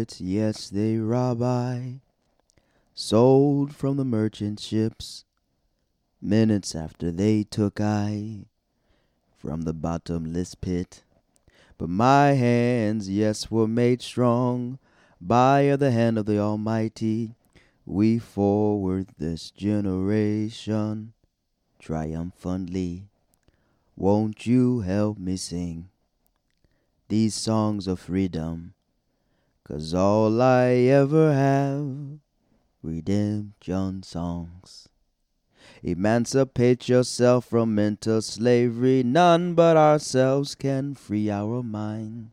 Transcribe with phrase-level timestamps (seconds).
[0.00, 1.42] pirates, yes, they rob.
[2.94, 5.24] Sold from the merchant ships,
[6.22, 8.46] minutes after they took I
[9.36, 11.02] from the bottomless pit.
[11.76, 14.78] But my hands, yes, were made strong
[15.20, 17.34] by the hand of the Almighty.
[17.84, 21.12] We forward this generation
[21.78, 23.08] triumphantly.
[23.96, 25.90] Won't you help me sing
[27.08, 28.72] these songs of freedom?
[29.70, 32.18] Cause all I ever have,
[32.82, 34.88] redemption songs.
[35.84, 39.04] Emancipate yourself from mental slavery.
[39.04, 42.32] None but ourselves can free our mind.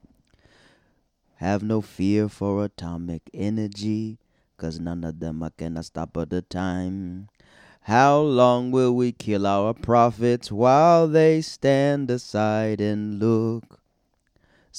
[1.36, 4.18] Have no fear for atomic energy,
[4.58, 7.30] cause none of them are gonna stop at the time.
[7.82, 13.77] How long will we kill our prophets while they stand aside and look?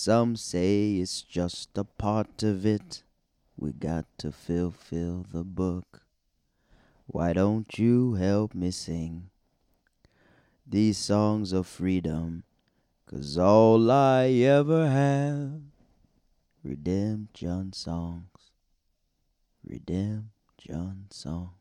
[0.00, 3.02] Some say it's just a part of it.
[3.56, 6.02] We got to fulfill the book.
[7.08, 9.30] Why don't you help me sing
[10.64, 12.44] these songs of freedom?
[13.06, 15.62] Cause all I ever have,
[16.62, 18.52] redemption songs,
[19.64, 21.58] redemption songs.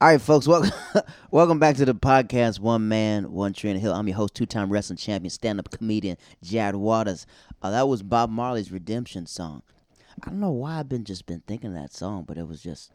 [0.00, 0.70] All right, folks, welcome,
[1.30, 3.92] welcome back to the podcast, One Man, One Tree the Hill.
[3.92, 7.26] I'm your host, two-time wrestling champion, stand-up comedian, Jad Waters.
[7.62, 9.62] Uh, that was Bob Marley's Redemption song.
[10.22, 12.62] I don't know why I've been just been thinking of that song, but it was
[12.62, 12.92] just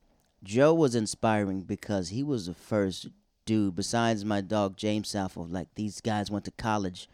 [0.44, 3.08] joe was inspiring because he was the first
[3.46, 7.08] dude besides my dog james southwell like these guys went to college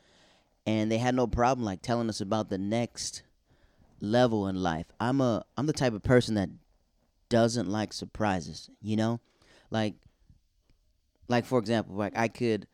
[0.65, 3.23] and they had no problem like telling us about the next
[3.99, 4.87] level in life.
[4.99, 6.49] I'm a I'm the type of person that
[7.29, 9.19] doesn't like surprises, you know?
[9.69, 9.95] Like
[11.27, 12.67] like for example, like I could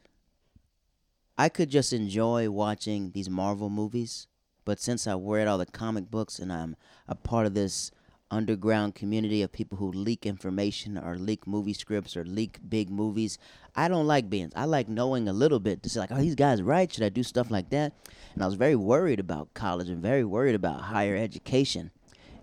[1.38, 4.28] I could just enjoy watching these Marvel movies,
[4.66, 6.76] but since I read all the comic books and I'm
[7.08, 7.92] a part of this
[8.30, 13.38] underground community of people who leak information or leak movie scripts or leak big movies.
[13.76, 14.52] I don't like being.
[14.56, 16.92] I like knowing a little bit to say like, oh, these guys right.
[16.92, 17.94] Should I do stuff like that?
[18.34, 21.92] And I was very worried about college and very worried about higher education.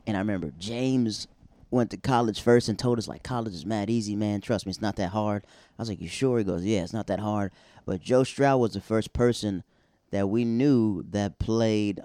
[0.07, 1.27] And I remember James
[1.71, 4.41] went to college first and told us like college is mad easy, man.
[4.41, 5.45] Trust me, it's not that hard.
[5.79, 6.39] I was like, you sure?
[6.39, 7.53] He goes, yeah, it's not that hard.
[7.85, 9.65] But Joe Stroud was the first person
[10.11, 12.01] that we knew that played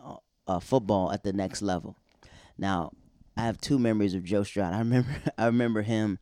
[0.47, 1.95] uh, football at the next level.
[2.57, 2.91] Now,
[3.39, 4.73] I have two memories of Joe Stroud.
[4.73, 6.19] I remember I remember him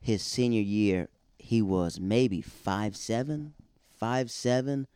[0.00, 1.10] his senior year.
[1.36, 3.52] He was maybe five seven,
[3.98, 4.86] five seven,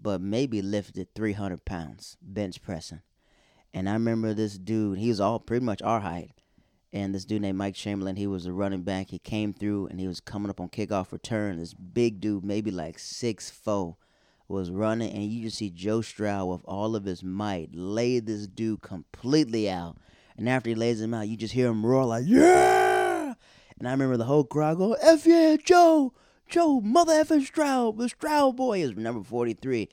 [0.00, 3.02] but maybe lifted three hundred pounds bench pressing.
[3.74, 4.96] And I remember this dude.
[4.96, 6.30] He was all pretty much our height.
[6.90, 9.10] And this dude named Mike Chamberlain, he was a running back.
[9.10, 11.58] He came through and he was coming up on kickoff return.
[11.58, 13.98] This big dude, maybe like six four,
[14.48, 18.46] was running, and you just see Joe Stroud with all of his might lay this
[18.46, 19.98] dude completely out
[20.36, 23.34] and after he lays him out, you just hear him roar like, yeah!
[23.78, 26.12] And I remember the whole crowd go, F yeah, Joe!
[26.48, 29.88] Joe, mother effing Stroud, the Stroud boy is number 43.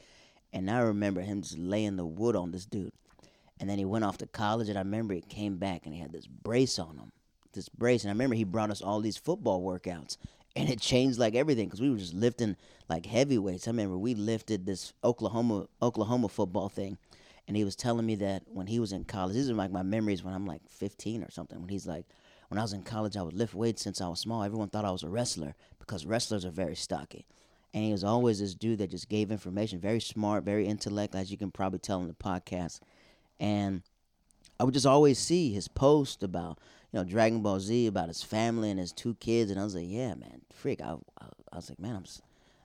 [0.53, 2.91] And I remember him just laying the wood on this dude.
[3.59, 6.01] And then he went off to college, and I remember he came back and he
[6.01, 7.11] had this brace on him,
[7.53, 8.03] this brace.
[8.03, 10.17] And I remember he brought us all these football workouts,
[10.55, 12.57] and it changed like everything because we were just lifting
[12.89, 13.67] like heavyweights.
[13.67, 16.97] I remember we lifted this Oklahoma Oklahoma football thing,
[17.47, 19.83] and he was telling me that when he was in college, these are like my
[19.83, 21.59] memories when I'm like 15 or something.
[21.59, 22.05] When he's like,
[22.49, 24.43] when I was in college, I would lift weights since I was small.
[24.43, 27.25] Everyone thought I was a wrestler because wrestlers are very stocky.
[27.73, 31.31] And he was always this dude that just gave information, very smart, very intellect, as
[31.31, 32.81] you can probably tell in the podcast.
[33.39, 33.83] And
[34.59, 36.59] I would just always see his post about,
[36.91, 39.49] you know, Dragon Ball Z, about his family and his two kids.
[39.49, 40.81] And I was like, yeah, man, freak.
[40.81, 42.05] I, I, I was like, man, I'm,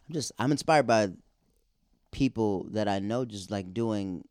[0.08, 1.10] I'm just, I'm inspired by
[2.10, 4.24] people that I know just like doing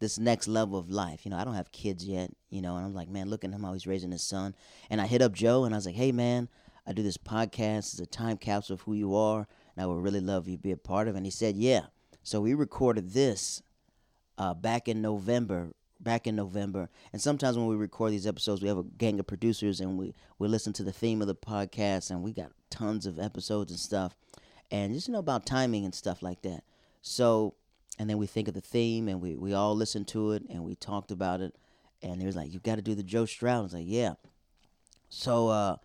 [0.00, 1.24] this next level of life.
[1.24, 3.52] You know, I don't have kids yet, you know, and I'm like, man, look at
[3.52, 4.54] him how he's raising his son.
[4.90, 6.48] And I hit up Joe and I was like, hey, man,
[6.86, 7.92] I do this podcast.
[7.92, 10.62] It's a time capsule of who you are, and I would really love you to
[10.62, 11.18] be a part of it.
[11.18, 11.86] And he said, yeah.
[12.22, 13.62] So we recorded this
[14.36, 15.70] uh, back in November.
[16.02, 19.26] Back in November, and sometimes when we record these episodes, we have a gang of
[19.26, 23.04] producers, and we we listen to the theme of the podcast, and we got tons
[23.04, 24.16] of episodes and stuff,
[24.70, 26.64] and just you know about timing and stuff like that.
[27.02, 27.52] So
[28.00, 30.64] and then we think of the theme and we, we all listened to it and
[30.64, 31.54] we talked about it
[32.02, 33.58] and he was like you got to do the joe stroud.
[33.58, 34.14] I was like yeah.
[35.10, 35.76] So uh,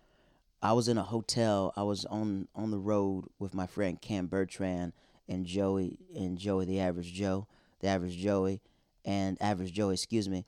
[0.62, 1.74] i was in a hotel.
[1.76, 4.94] I was on on the road with my friend cam bertrand
[5.28, 7.48] and joey and joey the average joe
[7.80, 8.62] the average joey
[9.04, 10.46] and average joey excuse me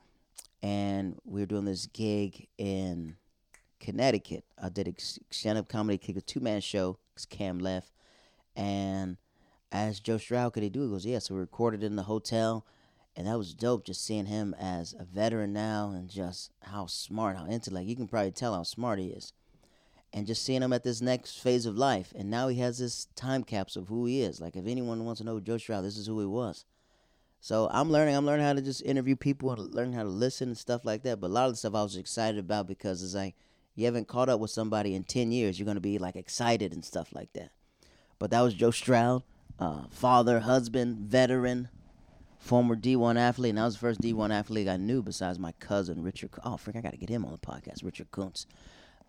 [0.63, 3.15] and we were doing this gig in
[3.79, 4.43] connecticut.
[4.59, 4.93] I did a
[5.29, 7.91] stand-up comedy kick a two-man show because cam left
[8.55, 9.17] and
[9.71, 10.85] asked Joe Stroud, could he do it?
[10.85, 11.19] He goes, yeah.
[11.19, 12.65] So we recorded in the hotel,
[13.15, 13.85] and that was dope.
[13.85, 17.87] Just seeing him as a veteran now, and just how smart, how intellect.
[17.87, 19.33] You can probably tell how smart he is,
[20.13, 22.13] and just seeing him at this next phase of life.
[22.15, 24.41] And now he has this time capsule of who he is.
[24.41, 26.65] Like if anyone wants to know Joe Stroud, this is who he was.
[27.41, 28.15] So I'm learning.
[28.15, 31.03] I'm learning how to just interview people and learn how to listen and stuff like
[31.03, 31.21] that.
[31.21, 33.35] But a lot of the stuff I was excited about because it's like
[33.75, 36.83] you haven't caught up with somebody in ten years, you're gonna be like excited and
[36.83, 37.51] stuff like that.
[38.17, 39.23] But that was Joe Stroud
[39.59, 41.69] uh, father, husband, veteran,
[42.39, 46.03] former D1 athlete, and that was the first D1 athlete I knew besides my cousin
[46.03, 46.31] Richard.
[46.43, 48.45] Oh, frick, I got to get him on the podcast, Richard Kuntz.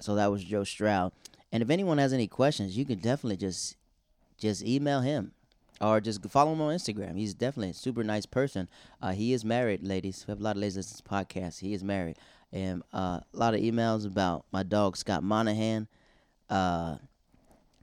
[0.00, 1.12] So that was Joe Stroud.
[1.52, 3.76] And if anyone has any questions, you can definitely just
[4.38, 5.32] just email him
[5.81, 7.17] or just follow him on Instagram.
[7.17, 8.69] He's definitely a super nice person.
[9.03, 10.25] Uh, he is married, ladies.
[10.26, 11.61] We have a lot of ladies to this podcast.
[11.61, 12.17] He is married.
[12.53, 15.88] And uh, a lot of emails about my dog, Scott Monahan.
[16.49, 16.96] Uh,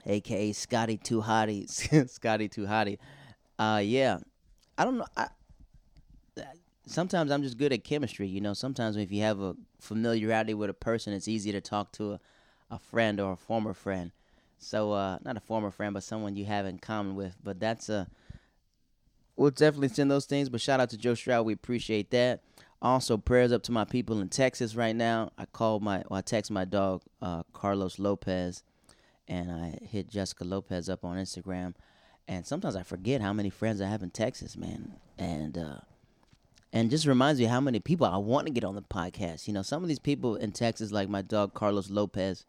[0.08, 1.68] aka Scotty Too Hottie,
[2.10, 2.98] Scotty Too Hottie.
[3.58, 4.18] Uh, yeah,
[4.76, 5.06] I don't know.
[5.16, 5.28] I,
[6.86, 8.26] sometimes I'm just good at chemistry.
[8.26, 11.92] You know, sometimes if you have a familiarity with a person, it's easy to talk
[11.92, 12.20] to a,
[12.70, 14.10] a friend or a former friend.
[14.58, 17.36] So, uh, not a former friend, but someone you have in common with.
[17.42, 18.08] But that's a.
[19.36, 20.48] We'll definitely send those things.
[20.48, 21.46] But shout out to Joe Stroud.
[21.46, 22.42] We appreciate that.
[22.82, 25.30] Also, prayers up to my people in Texas right now.
[25.38, 28.62] I called my, well, I text my dog, uh, Carlos Lopez
[29.28, 31.74] and I hit Jessica Lopez up on Instagram.
[32.26, 34.96] And sometimes I forget how many friends I have in Texas, man.
[35.16, 35.80] And uh,
[36.72, 39.46] and just reminds me how many people I want to get on the podcast.
[39.46, 42.44] You know, some of these people in Texas, like my dog Carlos Lopez,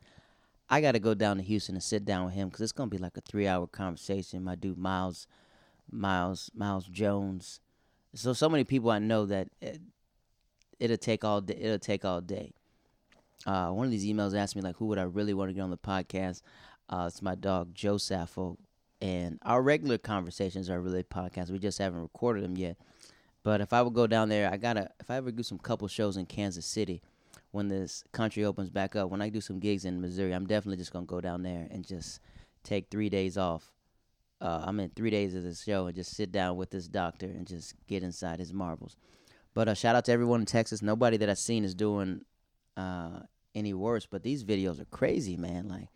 [0.70, 2.90] I got to go down to Houston and sit down with him because it's gonna
[2.90, 4.44] be like a three-hour conversation.
[4.44, 5.28] My dude Miles,
[5.90, 7.62] Miles, Miles Jones.
[8.14, 9.80] So so many people I know that it,
[10.80, 11.58] it'll take all day.
[11.60, 12.54] It'll take all day.
[13.46, 15.62] Uh, one of these emails asked me like, who would I really want to get
[15.62, 16.42] on the podcast?
[16.90, 18.58] Uh, it's my dog Joe Saffo,
[19.02, 21.52] and our regular conversations are really podcasts.
[21.52, 22.78] We just haven't recorded them yet.
[23.44, 24.90] But if I would go down there, I gotta.
[25.00, 27.02] If I ever do some couple shows in Kansas City,
[27.52, 30.78] when this country opens back up, when I do some gigs in Missouri, I'm definitely
[30.78, 32.20] just gonna go down there and just
[32.64, 33.72] take three days off.
[34.42, 37.28] Uh, I'm in three days of the show and just sit down with this doctor
[37.28, 38.96] and just get inside his marbles.
[39.54, 40.82] But uh, shout out to everyone in Texas.
[40.82, 42.22] Nobody that I've seen is doing
[42.78, 43.22] uh,
[43.54, 44.06] any worse.
[44.06, 45.68] But these videos are crazy, man.
[45.68, 45.90] Like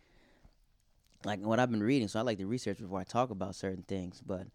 [1.26, 3.84] like what I've been reading, so I like to research before I talk about certain
[3.84, 4.22] things.
[4.26, 4.48] But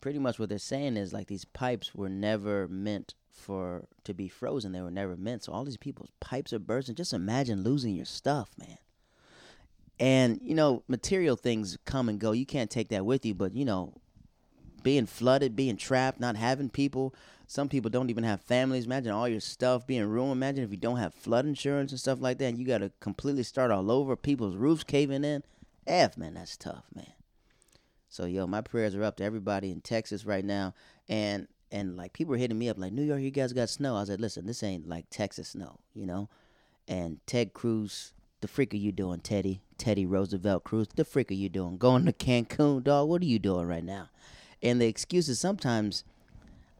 [0.00, 4.28] pretty much what they're saying is like these pipes were never meant for to be
[4.28, 4.72] frozen.
[4.72, 5.44] They were never meant.
[5.44, 6.94] So all these people's pipes are bursting.
[6.94, 8.78] Just imagine losing your stuff, man.
[10.00, 12.32] And you know, material things come and go.
[12.32, 13.34] You can't take that with you.
[13.34, 13.94] But you know,
[14.82, 17.14] being flooded, being trapped, not having people.
[17.46, 18.84] Some people don't even have families.
[18.84, 20.32] Imagine all your stuff being ruined.
[20.32, 22.44] Imagine if you don't have flood insurance and stuff like that.
[22.44, 24.16] And you got to completely start all over.
[24.16, 25.42] People's roofs caving in
[25.88, 27.12] F, man, that's tough, man.
[28.08, 30.74] So yo, my prayers are up to everybody in Texas right now,
[31.08, 33.96] and and like people are hitting me up like New York, you guys got snow.
[33.96, 36.28] I was like, listen, this ain't like Texas snow, you know.
[36.86, 39.62] And Ted Cruz, The freak are you doing, Teddy?
[39.78, 40.86] Teddy Roosevelt Cruz.
[40.94, 41.76] The freak are you doing?
[41.76, 43.08] Going to Cancun, dog?
[43.08, 44.10] What are you doing right now?
[44.62, 46.04] And the excuses sometimes,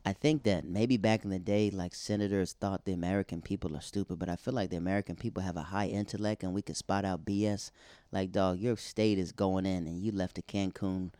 [0.09, 3.83] I think that maybe back in the day, like senators thought the American people are
[3.83, 6.75] stupid, but I feel like the American people have a high intellect and we can
[6.75, 7.71] spot out BS.
[8.11, 11.11] Like, dog, your state is going in and you left to Cancun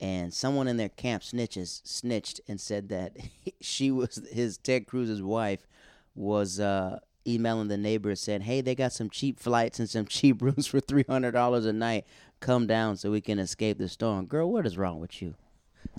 [0.00, 3.16] and someone in their camp snitches snitched and said that
[3.60, 5.66] she was his Ted Cruz's wife
[6.14, 10.40] was uh, emailing the neighbors saying, "Hey, they got some cheap flights and some cheap
[10.40, 12.06] rooms for three hundred dollars a night.
[12.38, 15.34] Come down so we can escape the storm." Girl, what is wrong with you?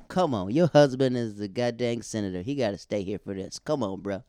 [0.08, 2.42] Come on, your husband is the goddamn senator.
[2.42, 3.60] He got to stay here for this.
[3.60, 4.24] Come on, bro.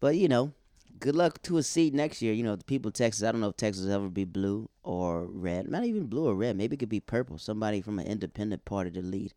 [0.00, 0.52] But you know,
[0.98, 2.32] good luck to a seat next year.
[2.32, 4.68] You know, the people of Texas, I don't know if Texas will ever be blue
[4.82, 5.68] or red.
[5.68, 6.56] Not even blue or red.
[6.56, 7.38] Maybe it could be purple.
[7.38, 9.34] Somebody from an independent party to lead.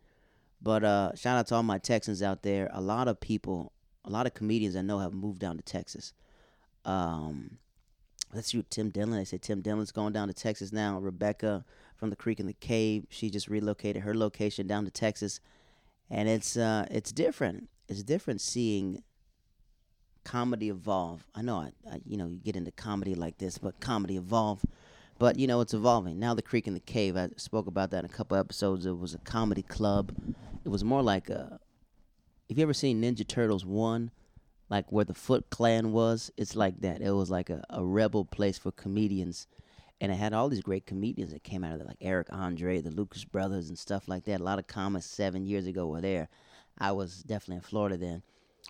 [0.61, 2.69] But uh, shout out to all my Texans out there.
[2.73, 3.73] A lot of people,
[4.05, 6.13] a lot of comedians I know have moved down to Texas.
[6.85, 7.57] Um,
[8.33, 9.17] let's see, Tim Dillon.
[9.17, 10.99] They said Tim Dillon's going down to Texas now.
[10.99, 15.39] Rebecca from the Creek and the Cave, she just relocated her location down to Texas,
[16.09, 17.69] and it's uh, it's different.
[17.87, 19.03] It's different seeing
[20.23, 21.27] comedy evolve.
[21.35, 24.61] I know, I, I, you know, you get into comedy like this, but comedy evolve.
[25.19, 26.19] But you know, it's evolving.
[26.19, 27.15] Now, the Creek and the Cave.
[27.15, 28.85] I spoke about that in a couple episodes.
[28.85, 30.11] It was a comedy club.
[30.65, 31.59] It was more like a.
[32.49, 34.11] Have you ever seen Ninja Turtles one?
[34.69, 37.01] Like where the Foot Clan was, it's like that.
[37.01, 39.45] It was like a, a rebel place for comedians,
[40.01, 42.81] and it had all these great comedians that came out of it, like Eric Andre,
[42.81, 44.41] the Lucas Brothers, and stuff like that.
[44.41, 46.29] A lot of comics seven years ago were there.
[46.77, 48.23] I was definitely in Florida then,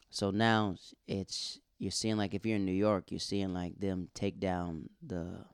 [0.10, 0.76] so now
[1.08, 4.90] it's you're seeing like if you're in New York, you're seeing like them take down
[5.06, 5.46] the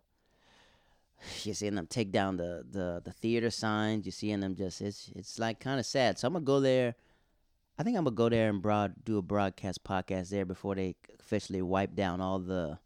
[1.43, 4.05] you're seeing them take down the the the theater signs.
[4.05, 6.19] You're seeing them just it's it's like kind of sad.
[6.19, 6.95] So I'm gonna go there.
[7.77, 10.95] I think I'm gonna go there and broad do a broadcast podcast there before they
[11.19, 12.79] officially wipe down all the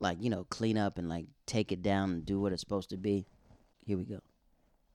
[0.00, 2.90] like you know clean up and like take it down and do what it's supposed
[2.90, 3.26] to be.
[3.84, 4.20] Here we go.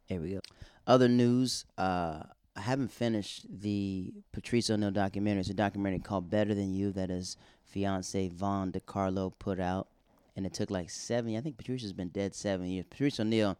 [0.05, 0.41] Here we go.
[0.85, 1.65] Other news.
[1.77, 2.23] Uh,
[2.57, 5.41] I haven't finished the Patrice O'Neal documentary.
[5.41, 9.89] It's a documentary called Better Than You that his fiance Vondecarlo put out.
[10.37, 12.85] And it took like seven I think Patrice has been dead seven years.
[12.89, 13.57] Patrice O'Neal,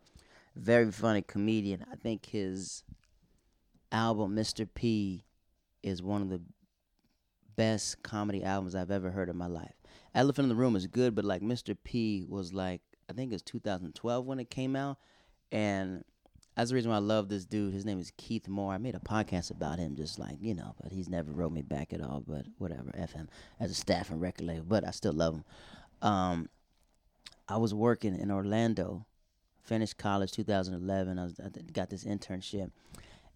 [0.56, 1.86] very funny comedian.
[1.92, 2.84] I think his
[3.92, 4.68] album, Mr.
[4.74, 5.24] P,
[5.84, 6.42] is one of the
[7.56, 9.76] best comedy albums I've ever heard in my life.
[10.16, 11.78] Elephant in the Room is good, but like Mr.
[11.84, 14.98] P was like I think it was 2012 when it came out.
[15.52, 16.04] And
[16.56, 17.74] that's the reason why I love this dude.
[17.74, 18.74] His name is Keith Moore.
[18.74, 21.62] I made a podcast about him, just like you know, but he's never wrote me
[21.62, 22.24] back at all.
[22.26, 23.28] But whatever, f him
[23.60, 24.66] as a staff and record label.
[24.68, 25.44] But I still love him.
[26.02, 26.50] Um,
[27.48, 29.06] I was working in Orlando,
[29.64, 31.20] finished college 2011.
[31.20, 32.72] I, was, I got this internship,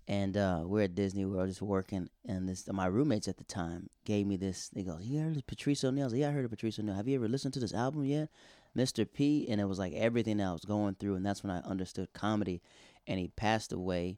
[0.09, 2.09] and uh, we're at Disney World just working.
[2.27, 4.69] And this my roommates at the time gave me this.
[4.69, 6.95] They go, "You heard of Patrice O'Neal?" I "Yeah, I heard of Patrice O'Neal.
[6.95, 8.29] Have you ever listened to this album yet?"
[8.77, 9.07] Mr.
[9.11, 12.13] P, and it was like everything I was going through, and that's when I understood
[12.13, 12.61] comedy
[13.09, 14.17] and he passed away.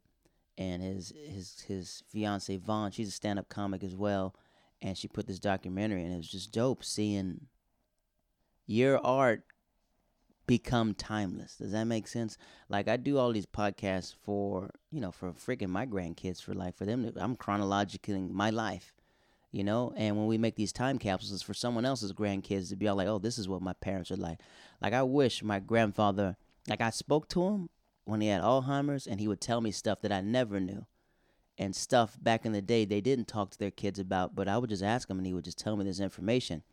[0.57, 4.35] And his his his fiance Vaughn, she's a stand up comic as well,
[4.81, 7.47] and she put this documentary, and it was just dope seeing
[8.67, 9.43] your art
[10.51, 11.55] become timeless.
[11.55, 12.37] Does that make sense?
[12.67, 16.75] Like I do all these podcasts for you know for freaking my grandkids for like
[16.75, 17.05] for them.
[17.05, 18.93] To, I'm chronologically my life,
[19.53, 19.93] you know.
[19.95, 23.07] And when we make these time capsules for someone else's grandkids to be all like,
[23.07, 24.39] oh, this is what my parents are like.
[24.81, 26.35] Like I wish my grandfather,
[26.67, 27.69] like I spoke to him
[28.03, 30.85] when he had Alzheimer's, and he would tell me stuff that I never knew.
[31.57, 34.57] And stuff back in the day they didn't talk to their kids about, but I
[34.57, 36.63] would just ask him and he would just tell me this information.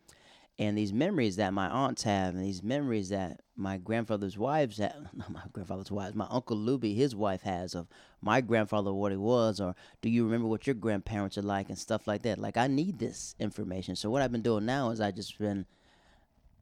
[0.61, 5.07] And these memories that my aunts have, and these memories that my grandfather's wives have,
[5.15, 7.87] not my grandfather's wives, my Uncle Luby, his wife has of
[8.21, 11.79] my grandfather, what he was, or do you remember what your grandparents are like, and
[11.79, 12.39] stuff like that.
[12.39, 13.95] Like, I need this information.
[13.95, 15.65] So, what I've been doing now is I just been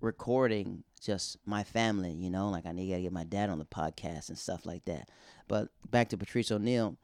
[0.00, 3.64] recording just my family, you know, like I need to get my dad on the
[3.64, 5.08] podcast and stuff like that.
[5.48, 6.96] But back to Patrice O'Neal,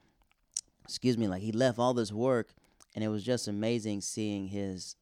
[0.85, 2.55] excuse me, like he left all this work
[2.95, 4.97] and it was just amazing seeing his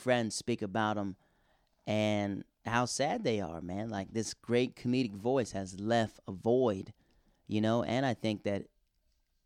[0.00, 1.16] friends speak about him
[1.86, 3.90] and how sad they are, man.
[3.90, 6.92] Like this great comedic voice has left a void,
[7.46, 8.64] you know, and I think that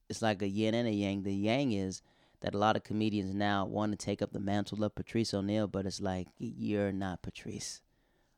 [0.08, 1.23] it's like a yin and a yang.
[1.23, 2.02] The yang is
[2.40, 5.66] that a lot of comedians now want to take up the mantle of Patrice O'Neal,
[5.66, 7.80] but it's like you're not Patrice.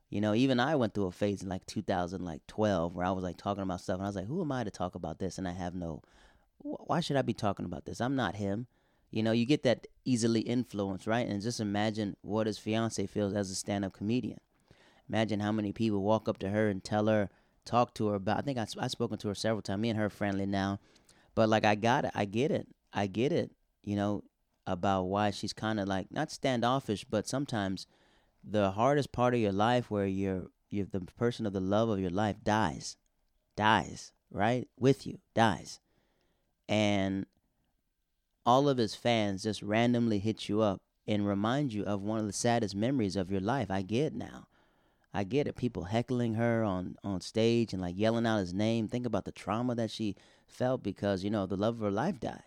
[0.08, 3.36] You know, even I went through a phase in like 2012 where I was like
[3.36, 5.48] talking about stuff, and I was like, "Who am I to talk about this?" And
[5.48, 6.02] I have no.
[6.58, 8.00] Why should I be talking about this?
[8.00, 8.68] I'm not him.
[9.16, 11.26] You know, you get that easily influenced, right?
[11.26, 14.40] And just imagine what his fiance feels as a stand-up comedian.
[15.08, 17.30] Imagine how many people walk up to her and tell her,
[17.64, 18.36] talk to her about.
[18.36, 19.80] I think I I spoken to her several times.
[19.80, 20.80] Me and her friendly now,
[21.34, 22.10] but like I got it.
[22.14, 22.68] I get it.
[22.92, 23.52] I get it.
[23.82, 24.24] You know,
[24.66, 27.86] about why she's kind of like not standoffish, but sometimes
[28.44, 32.00] the hardest part of your life where you're you're the person of the love of
[32.00, 32.98] your life dies.
[33.56, 34.68] Dies, right?
[34.78, 35.80] With you, dies.
[36.68, 37.24] And
[38.46, 42.26] all of his fans just randomly hit you up and remind you of one of
[42.26, 43.70] the saddest memories of your life.
[43.70, 44.46] I get now.
[45.12, 45.56] I get it.
[45.56, 48.86] People heckling her on on stage and like yelling out his name.
[48.86, 50.14] Think about the trauma that she
[50.46, 52.42] felt because you know the love of her life died.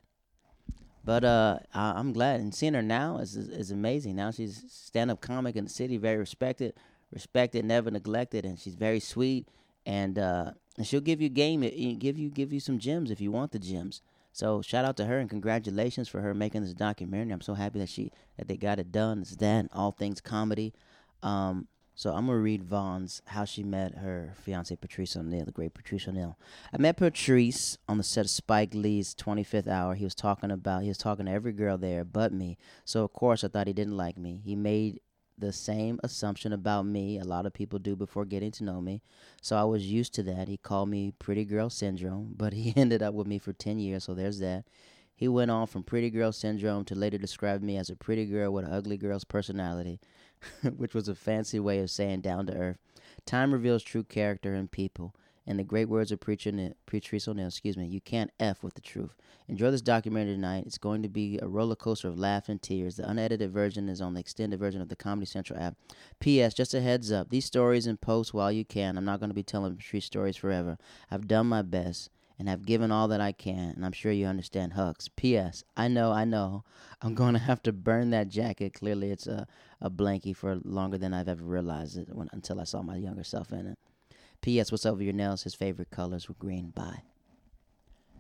[1.04, 4.16] But uh, I, am glad and seeing her now is is amazing.
[4.16, 6.76] Now she's stand up comic in the city, very respected,
[7.12, 9.48] respected, never neglected, and she's very sweet.
[9.86, 11.62] And uh, and she'll give you game,
[11.98, 14.02] give you give you some gems if you want the gems.
[14.32, 17.34] So shout out to her and congratulations for her making this documentary.
[17.34, 19.22] I'm so happy that she that they got it done.
[19.22, 20.74] It's that all things comedy.
[21.22, 21.68] Um,
[22.00, 26.08] so I'm gonna read Vaughn's how she met her fiance Patrice O'Neal, the great Patrice
[26.08, 26.38] O'Neal.
[26.74, 29.96] I met Patrice on the set of Spike Lee's 25th Hour.
[29.96, 32.58] He was talking about he was talking to every girl there but me.
[32.86, 34.40] So of course I thought he didn't like me.
[34.46, 35.02] He made
[35.40, 39.02] the same assumption about me a lot of people do before getting to know me.
[39.42, 40.48] So I was used to that.
[40.48, 44.04] He called me pretty girl syndrome, but he ended up with me for 10 years,
[44.04, 44.66] so there's that.
[45.16, 48.54] He went on from pretty girl syndrome to later describe me as a pretty girl
[48.54, 50.00] with an ugly girl's personality.
[50.78, 52.78] which was a fancy way of saying down to earth.
[53.26, 55.14] Time reveals true character in people.
[55.50, 56.52] And the great words of preacher
[56.86, 59.16] Patrice O'Neal, excuse me, you can't F with the truth.
[59.48, 60.66] Enjoy this documentary tonight.
[60.68, 62.98] It's going to be a roller coaster of laughs and tears.
[62.98, 65.76] The unedited version is on the extended version of the Comedy Central app.
[66.20, 66.54] P.S.
[66.54, 67.32] Just a heads up.
[67.32, 68.96] These stories and posts while you can.
[68.96, 70.78] I'm not going to be telling Patrice stories forever.
[71.10, 74.28] I've done my best and have given all that I can, and I'm sure you
[74.28, 75.10] understand Hucks.
[75.16, 75.64] P.S.
[75.76, 76.64] I know, I know,
[77.02, 78.76] I'm going to have to burn that jacket.
[78.76, 79.48] Clearly, it's a,
[79.82, 83.24] a blankie for longer than I've ever realized it when, until I saw my younger
[83.24, 83.80] self in it.
[84.42, 84.72] P.S.
[84.72, 85.44] What's over your nails?
[85.44, 86.72] His favorite colors were green.
[86.72, 87.04] Bye.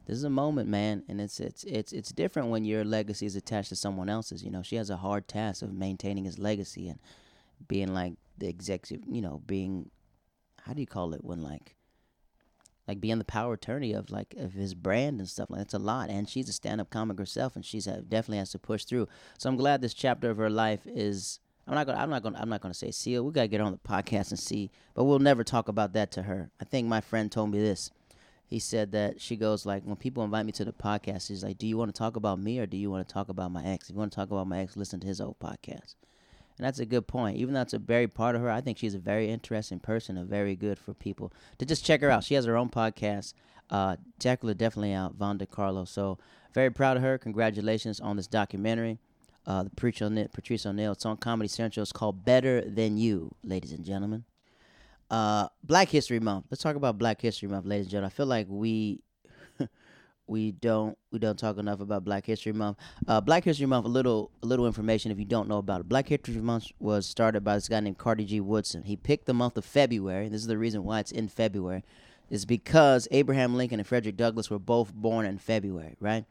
[0.06, 3.36] This is a moment, man, and it's it's it's it's different when your legacy is
[3.36, 4.44] attached to someone else's.
[4.44, 7.00] You know, she has a hard task of maintaining his legacy and
[7.68, 9.06] being like the executive.
[9.08, 9.92] You know, being
[10.64, 11.76] how do you call it when like
[12.88, 15.80] like being the power attorney of like of his brand and stuff like that's a
[15.80, 19.48] lot and she's a stand-up comic herself and she's definitely has to push through so
[19.48, 22.50] i'm glad this chapter of her life is i'm not gonna i'm not gonna i'm
[22.50, 25.44] not gonna say seal we gotta get on the podcast and see but we'll never
[25.44, 27.92] talk about that to her i think my friend told me this
[28.46, 31.58] he said that she goes like when people invite me to the podcast she's like
[31.58, 33.64] do you want to talk about me or do you want to talk about my
[33.64, 35.96] ex if you want to talk about my ex listen to his old podcast
[36.60, 37.38] and that's a good point.
[37.38, 40.18] Even though it's a very part of her, I think she's a very interesting person
[40.18, 42.26] and very good for people to just check her out.
[42.26, 43.34] She has her own podcast.
[43.70, 45.88] Uh, her definitely out, Vondecarlo.
[45.88, 46.18] So
[46.54, 47.18] very proud of her.
[47.18, 49.00] Congratulations on this documentary.
[49.46, 50.92] Uh, the Patrice O'Neal, Patrice O'Neal.
[50.92, 51.82] It's on Comedy Central.
[51.82, 54.26] It's called Better Than You, ladies and gentlemen.
[55.10, 56.46] Uh, Black History Month.
[56.52, 58.12] Let's talk about Black History Month, ladies and gentlemen.
[58.14, 59.02] I feel like we
[60.28, 62.78] we don't we don't talk enough about Black History Month.
[63.08, 65.90] Uh, Black History Month, a little a little information if you don't know about it.
[65.90, 68.40] Black History Month was started by this guy named Carter G.
[68.40, 68.84] Woodson.
[68.84, 70.30] He picked the month of February.
[70.30, 71.84] This is the reason why it's in February,
[72.30, 76.26] is because Abraham Lincoln and Frederick Douglass were both born in February, right?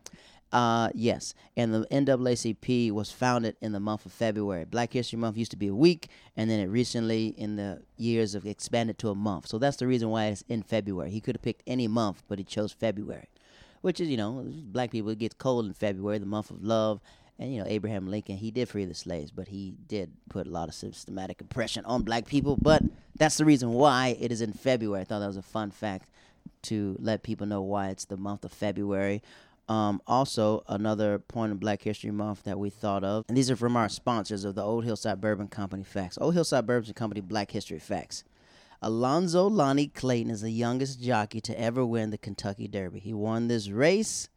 [0.51, 4.65] Uh, yes, and the NAACP was founded in the month of February.
[4.65, 8.33] Black History Month used to be a week, and then it recently, in the years,
[8.33, 9.47] have expanded to a month.
[9.47, 11.11] So that's the reason why it's in February.
[11.11, 13.29] He could have picked any month, but he chose February
[13.81, 17.01] which is you know black people it gets cold in February, the month of love.
[17.39, 20.51] And you know Abraham Lincoln, he did free the slaves, but he did put a
[20.51, 22.57] lot of systematic oppression on black people.
[22.61, 22.83] But
[23.17, 25.03] that's the reason why it is in February.
[25.03, 26.09] I thought that was a fun fact
[26.63, 29.23] to let people know why it's the month of February.
[29.69, 33.57] Um, also, another point of Black History Month that we thought of, and these are
[33.57, 36.17] from our sponsors of the Old Hillside Bourbon Company Facts.
[36.19, 38.25] Old Hillside Bourbon Company Black History Facts.
[38.81, 43.01] Alonzo Lonnie Clayton is the youngest jockey to ever win the Kentucky Derby.
[43.01, 44.29] He won this race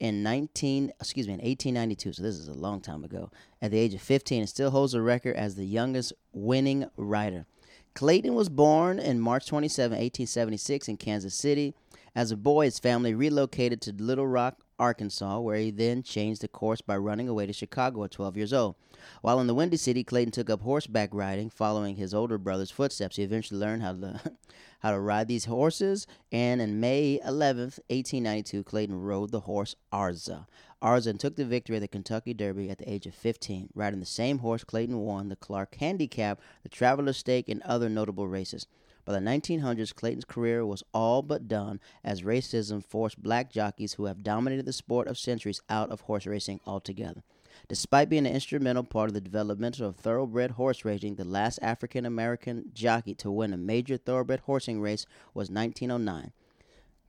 [0.00, 3.30] in 19 excuse me in 1892 so this is a long time ago
[3.62, 7.46] at the age of 15 and still holds a record as the youngest winning rider
[7.94, 11.74] clayton was born in march 27 1876 in kansas city
[12.14, 16.48] as a boy his family relocated to little rock arkansas where he then changed the
[16.48, 18.74] course by running away to chicago at 12 years old
[19.22, 23.16] while in the Windy City, Clayton took up horseback riding, following his older brother's footsteps.
[23.16, 24.20] He eventually learned how to
[24.80, 30.46] how to ride these horses, and in May 11th, 1892, Clayton rode the horse Arza.
[30.82, 33.70] Arza took the victory at the Kentucky Derby at the age of 15.
[33.74, 38.28] Riding the same horse, Clayton won the Clark Handicap, the Traveler's Stake, and other notable
[38.28, 38.66] races.
[39.04, 44.06] By the 1900s, Clayton's career was all but done as racism forced black jockeys who
[44.06, 47.22] have dominated the sport of centuries out of horse racing altogether.
[47.68, 52.04] Despite being an instrumental part of the development of thoroughbred horse racing, the last African
[52.04, 56.32] American jockey to win a major thoroughbred horsing race was 1909.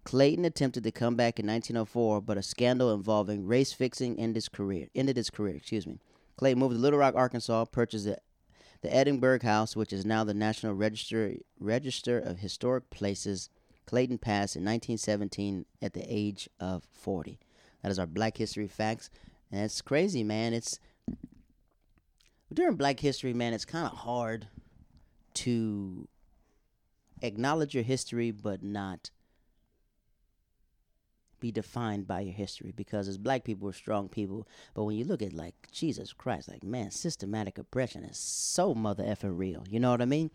[0.03, 4.49] Clayton attempted to come back in 1904, but a scandal involving race fixing ended his
[4.49, 4.87] career.
[4.93, 5.99] Ended his career, excuse me.
[6.37, 8.19] Clayton moved to Little Rock, Arkansas, purchased the,
[8.85, 13.49] The Edinburgh House, which is now the National Register Register of Historic Places,
[13.87, 17.39] Clayton passed in 1917 at the age of 40.
[17.81, 19.09] That is our Black History facts,
[19.51, 20.53] and it's crazy, man.
[20.53, 20.79] It's
[22.53, 23.53] during Black History, man.
[23.53, 24.49] It's kind of hard
[25.33, 26.07] to
[27.23, 29.09] acknowledge your history, but not
[31.45, 34.47] be defined by your history because as black people we're strong people.
[34.73, 39.03] But when you look at like jesus christ like man systematic oppression is so mother
[39.03, 39.63] effing real.
[39.69, 40.31] You know what i mean?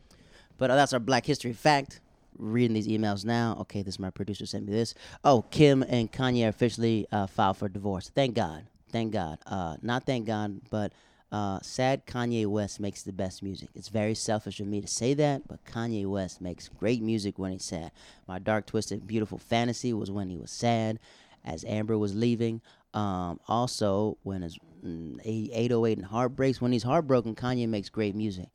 [0.57, 2.01] But uh, that's our black history fact.
[2.39, 3.57] Reading these emails now.
[3.63, 4.95] Okay this is my producer sent me this.
[5.25, 8.09] Oh kim and kanye officially uh, filed for divorce.
[8.15, 8.67] Thank god.
[8.93, 9.39] Thank god.
[9.47, 10.93] Uh, not thank god but
[11.33, 13.69] uh, sad Kanye West makes the best music.
[13.75, 17.53] It's very selfish of me to say that, but Kanye West makes great music when
[17.53, 17.93] he's sad.
[18.27, 20.99] My Dark Twisted Beautiful Fantasy was when he was sad,
[21.45, 22.61] as Amber was leaving.
[22.95, 28.49] Um, also, when his mm, 808 and Heartbreaks, when he's heartbroken, Kanye makes great music.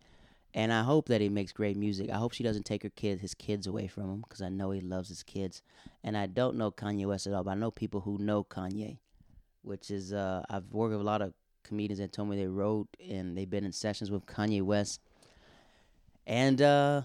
[0.53, 2.09] And I hope that he makes great music.
[2.09, 4.71] I hope she doesn't take her kids, his kids away from him, because I know
[4.71, 5.61] he loves his kids.
[6.03, 8.97] And I don't know Kanye West at all, but I know people who know Kanye,
[9.63, 11.33] which is uh, I've worked with a lot of
[11.65, 15.01] comedians that told me they wrote and they've been in sessions with Kanye West.
[16.25, 17.03] And uh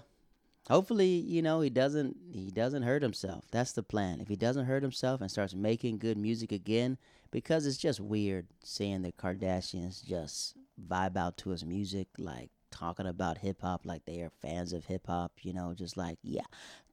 [0.69, 3.45] hopefully, you know, he doesn't he doesn't hurt himself.
[3.51, 4.21] That's the plan.
[4.21, 6.97] If he doesn't hurt himself and starts making good music again,
[7.31, 10.55] because it's just weird seeing the Kardashians just
[10.89, 14.85] vibe out to his music like talking about hip hop like they are fans of
[14.85, 16.45] hip hop, you know, just like, yeah,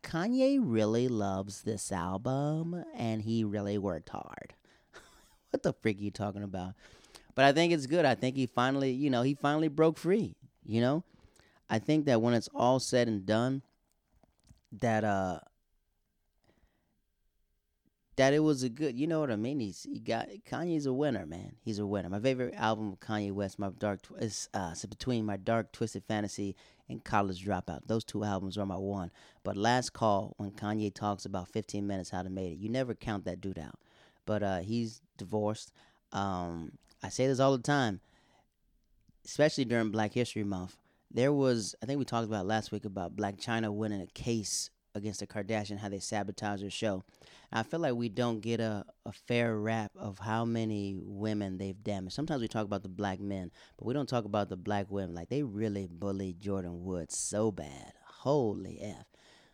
[0.03, 4.55] Kanye really loves this album and he really worked hard.
[5.51, 6.75] what the freak are you talking about?
[7.39, 8.05] But I think it's good.
[8.05, 10.35] I think he finally, you know, he finally broke free.
[10.67, 11.05] You know,
[11.71, 13.63] I think that when it's all said and done,
[14.73, 15.39] that uh,
[18.17, 18.99] that it was a good.
[18.99, 19.61] You know what I mean?
[19.61, 21.55] He's he got Kanye's a winner, man.
[21.65, 22.09] He's a winner.
[22.09, 26.57] My favorite album of Kanye West, my dark is uh, between my dark twisted fantasy
[26.89, 27.83] and college dropout.
[27.87, 29.13] Those two albums are my one.
[29.45, 32.97] But last call when Kanye talks about 15 minutes how to make it, you never
[32.97, 33.79] count that dude out.
[34.27, 35.71] But uh, he's divorced.
[36.11, 36.73] Um,
[37.03, 38.01] I say this all the time,
[39.25, 40.77] especially during Black History Month.
[41.11, 44.71] There was, I think we talked about last week about Blac Chyna winning a case
[44.95, 47.05] against the Kardashian, how they sabotaged their show.
[47.51, 51.57] And I feel like we don't get a, a fair rap of how many women
[51.57, 52.15] they've damaged.
[52.15, 55.15] Sometimes we talk about the black men, but we don't talk about the black women.
[55.15, 57.93] Like they really bullied Jordyn Woods so bad.
[58.05, 59.07] Holy F.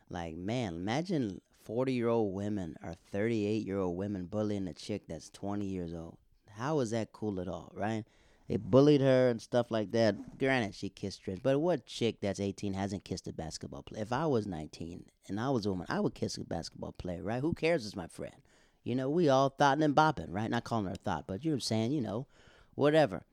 [0.09, 5.03] Like, man, imagine 40 year old women or 38 year old women bullying a chick
[5.07, 6.17] that's 20 years old.
[6.57, 8.05] How is that cool at all, right?
[8.49, 10.39] They bullied her and stuff like that.
[10.39, 14.03] Granted, she kissed Trish, but what chick that's 18 hasn't kissed a basketball player?
[14.03, 17.23] If I was 19 and I was a woman, I would kiss a basketball player,
[17.23, 17.41] right?
[17.41, 17.87] Who cares?
[17.87, 18.35] It's my friend.
[18.83, 20.51] You know, we all thought and bopping, right?
[20.51, 22.27] Not calling her a thought, but you know what I'm saying, you know,
[22.75, 23.25] whatever.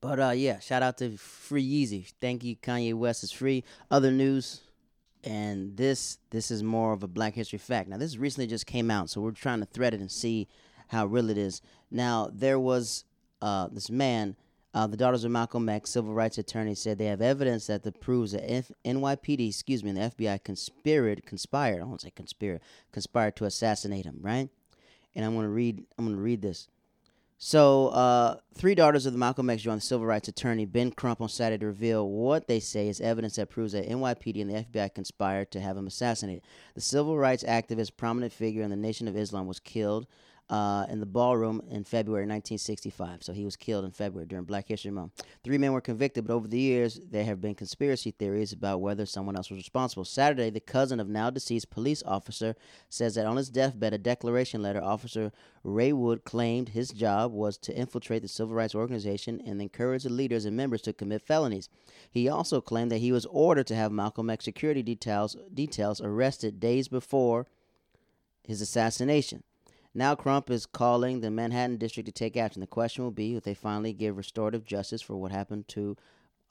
[0.00, 2.12] But uh, yeah, shout out to Free Yeezy.
[2.20, 3.64] Thank you, Kanye West is free.
[3.90, 4.60] Other news,
[5.24, 7.88] and this this is more of a Black History fact.
[7.88, 10.48] Now this recently just came out, so we're trying to thread it and see
[10.88, 11.62] how real it is.
[11.90, 13.04] Now, there was
[13.40, 14.36] uh, this man,
[14.74, 17.92] uh, the Daughters of Malcolm X, civil rights attorney, said they have evidence that the
[17.92, 22.60] proves that F- NYPD, excuse me, the FBI conspired, conspired, I won't say conspired,
[22.92, 24.48] conspired to assassinate him, right?
[25.14, 26.68] And I'm to read, I'm to read this.
[27.38, 31.20] So, uh, three daughters of the Malcolm X joined the civil rights attorney Ben Crump
[31.20, 34.64] on Saturday to reveal what they say is evidence that proves that NYPD and the
[34.64, 36.42] FBI conspired to have him assassinated.
[36.74, 40.06] The civil rights activist, prominent figure in the Nation of Islam, was killed
[40.48, 43.22] uh, in the ballroom in February 1965.
[43.22, 45.24] So he was killed in February during Black History Month.
[45.42, 49.06] Three men were convicted, but over the years, there have been conspiracy theories about whether
[49.06, 50.04] someone else was responsible.
[50.04, 52.54] Saturday, the cousin of now deceased police officer
[52.88, 55.32] says that on his deathbed, a declaration letter, Officer
[55.64, 60.10] Ray Wood claimed his job was to infiltrate the civil rights organization and encourage the
[60.10, 61.68] leaders and members to commit felonies.
[62.08, 66.60] He also claimed that he was ordered to have Malcolm X security details, details arrested
[66.60, 67.46] days before
[68.44, 69.42] his assassination.
[69.96, 72.60] Now Crump is calling the Manhattan District to take action.
[72.60, 75.96] The question will be if they finally give restorative justice for what happened to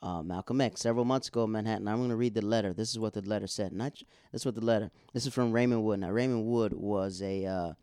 [0.01, 1.87] uh, Malcolm X several months ago in Manhattan.
[1.87, 2.73] I'm going to read the letter.
[2.73, 3.71] This is what the letter said.
[3.71, 4.89] Not this is what the letter.
[5.13, 5.99] This is from Raymond Wood.
[5.99, 7.73] Now Raymond Wood was a uh,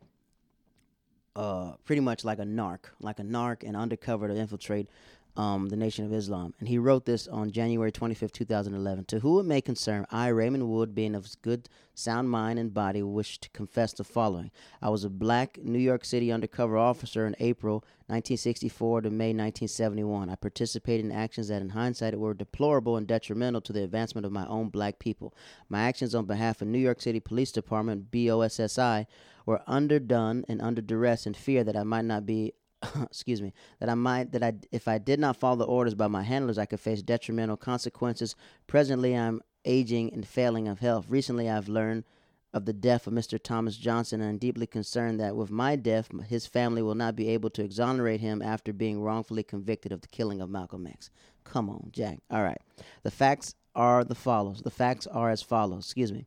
[1.36, 4.88] uh, pretty much like a narc, like a narc and undercover to infiltrate
[5.36, 6.54] um, the Nation of Islam.
[6.58, 9.04] And he wrote this on January 25th, 2011.
[9.06, 13.02] To who it may concern, I, Raymond Wood, being of good sound mind and body,
[13.02, 14.50] wish to confess the following.
[14.82, 20.28] I was a black New York City undercover officer in April 1964 to May 1971.
[20.28, 24.32] I participated in actions that, in hindsight, were deplorable and detrimental to the advancement of
[24.32, 25.34] my own black people.
[25.68, 29.06] My actions on behalf of New York City Police Department, BOSSI,
[29.46, 32.52] were underdone and under duress in fear that I might not be
[33.02, 36.08] excuse me, that I might that I if I did not follow the orders by
[36.08, 38.34] my handlers, I could face detrimental consequences.
[38.66, 41.06] Presently, I'm aging and failing of health.
[41.08, 42.04] Recently, I've learned
[42.52, 43.42] of the death of Mr.
[43.42, 47.28] Thomas Johnson and I'm deeply concerned that with my death, his family will not be
[47.30, 51.10] able to exonerate him after being wrongfully convicted of the killing of Malcolm X.
[51.44, 52.18] Come on, Jack.
[52.30, 52.60] All right.
[53.04, 54.60] The facts are the follows.
[54.62, 55.86] The facts are as follows.
[55.86, 56.26] Excuse me.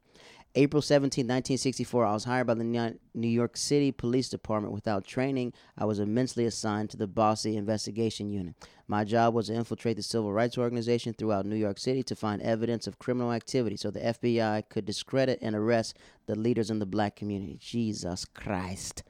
[0.57, 5.51] April 17, 1964, I was hired by the New York City Police Department without training.
[5.77, 8.55] I was immensely assigned to the BOSSI Investigation Unit.
[8.87, 12.41] My job was to infiltrate the civil rights organization throughout New York City to find
[12.41, 16.85] evidence of criminal activity so the FBI could discredit and arrest the leaders in the
[16.85, 17.57] black community.
[17.59, 19.03] Jesus Christ.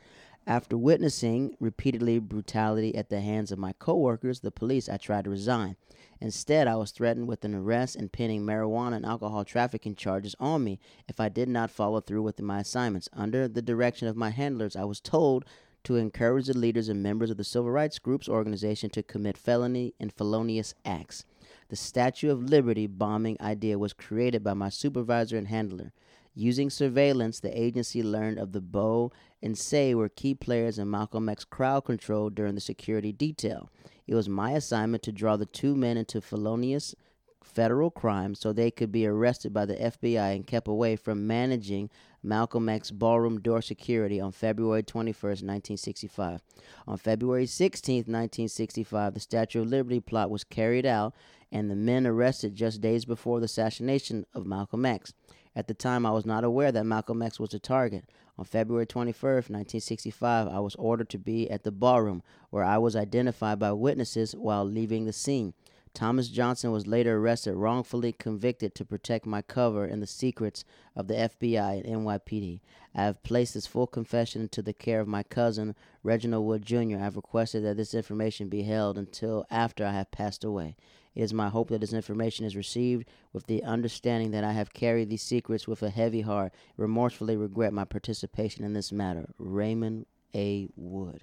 [0.47, 5.31] After witnessing repeatedly brutality at the hands of my coworkers, the police, I tried to
[5.31, 5.75] resign.
[6.21, 10.63] Instead, I was threatened with an arrest and pinning marijuana and alcohol trafficking charges on
[10.63, 10.79] me
[11.09, 13.09] if I did not follow through with my assignments.
[13.11, 15.45] Under the direction of my handlers, I was told
[15.85, 19.95] to encourage the leaders and members of the civil rights groups organization to commit felony
[19.99, 21.25] and felonious acts.
[21.69, 25.91] The Statue of Liberty bombing idea was created by my supervisor and handler.
[26.37, 31.29] Using surveillance, the agency learned of the Bo and Say were key players in Malcolm
[31.29, 33.69] X crowd control during the security detail.
[34.05, 36.93] It was my assignment to draw the two men into felonious
[37.41, 41.89] federal crimes so they could be arrested by the FBI and kept away from managing
[42.21, 46.41] Malcolm X ballroom door security on February 21, 1965.
[46.87, 51.13] On February 16, 1965, the Statue of Liberty plot was carried out
[51.51, 55.13] and the men arrested just days before the assassination of Malcolm X.
[55.55, 58.09] At the time, I was not aware that Malcolm X was a target.
[58.37, 62.95] On February 21, 1965, I was ordered to be at the ballroom, where I was
[62.95, 65.53] identified by witnesses while leaving the scene.
[65.93, 71.07] Thomas Johnson was later arrested, wrongfully convicted to protect my cover and the secrets of
[71.07, 72.59] the FBI and NYPD.
[72.93, 76.97] I have placed this full confession into the care of my cousin, Reginald Wood Jr.
[76.97, 80.75] I have requested that this information be held until after I have passed away.
[81.15, 84.73] It is my hope that this information is received with the understanding that I have
[84.73, 89.29] carried these secrets with a heavy heart, remorsefully regret my participation in this matter.
[89.39, 90.67] Raymond A.
[90.75, 91.21] Wood.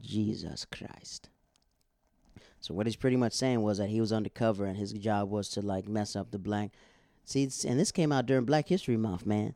[0.00, 1.28] Jesus Christ.
[2.60, 5.48] So what he's pretty much saying was that he was undercover and his job was
[5.50, 6.70] to like mess up the black.
[7.24, 9.54] See, and this came out during Black History Month, man.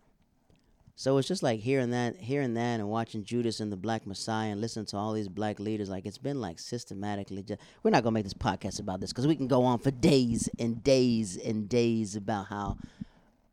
[1.00, 4.50] So it's just like hearing that, hearing that, and watching Judas and the Black Messiah,
[4.50, 5.88] and listening to all these black leaders.
[5.88, 7.42] Like it's been like systematically.
[7.42, 9.90] Just, we're not gonna make this podcast about this because we can go on for
[9.90, 12.76] days and days and days about how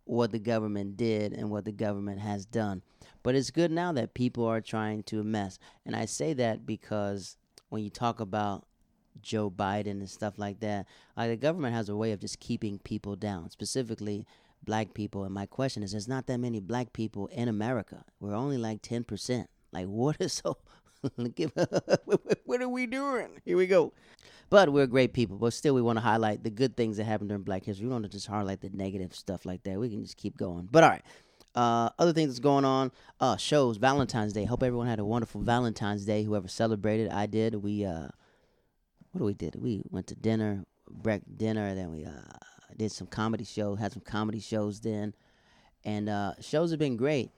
[0.04, 2.82] what the government did and what the government has done.
[3.24, 7.38] But it's good now that people are trying to mess, and I say that because
[7.70, 8.66] when you talk about
[9.22, 12.78] Joe Biden and stuff like that, like the government has a way of just keeping
[12.80, 14.26] people down, specifically
[14.68, 15.24] black people.
[15.24, 18.04] And my question is, there's not that many black people in America.
[18.20, 19.48] We're only like 10%.
[19.72, 20.58] Like, what is so.
[22.46, 23.30] what are we doing?
[23.46, 23.94] Here we go.
[24.50, 25.38] But we're great people.
[25.38, 27.86] But still, we want to highlight the good things that happened during Black History.
[27.86, 29.80] We don't want to just highlight the negative stuff like that.
[29.80, 30.68] We can just keep going.
[30.72, 31.04] But all right.
[31.56, 34.46] Uh, other things that's going on, uh, shows, Valentine's Day.
[34.46, 36.24] Hope everyone had a wonderful Valentine's Day.
[36.24, 37.56] Whoever celebrated, I did.
[37.56, 38.10] We, uh,
[39.12, 39.56] what do we did?
[39.56, 42.06] We went to dinner, break dinner, then we
[42.70, 45.14] uh, did some comedy show, had some comedy shows then,
[45.84, 47.32] and uh, shows have been great.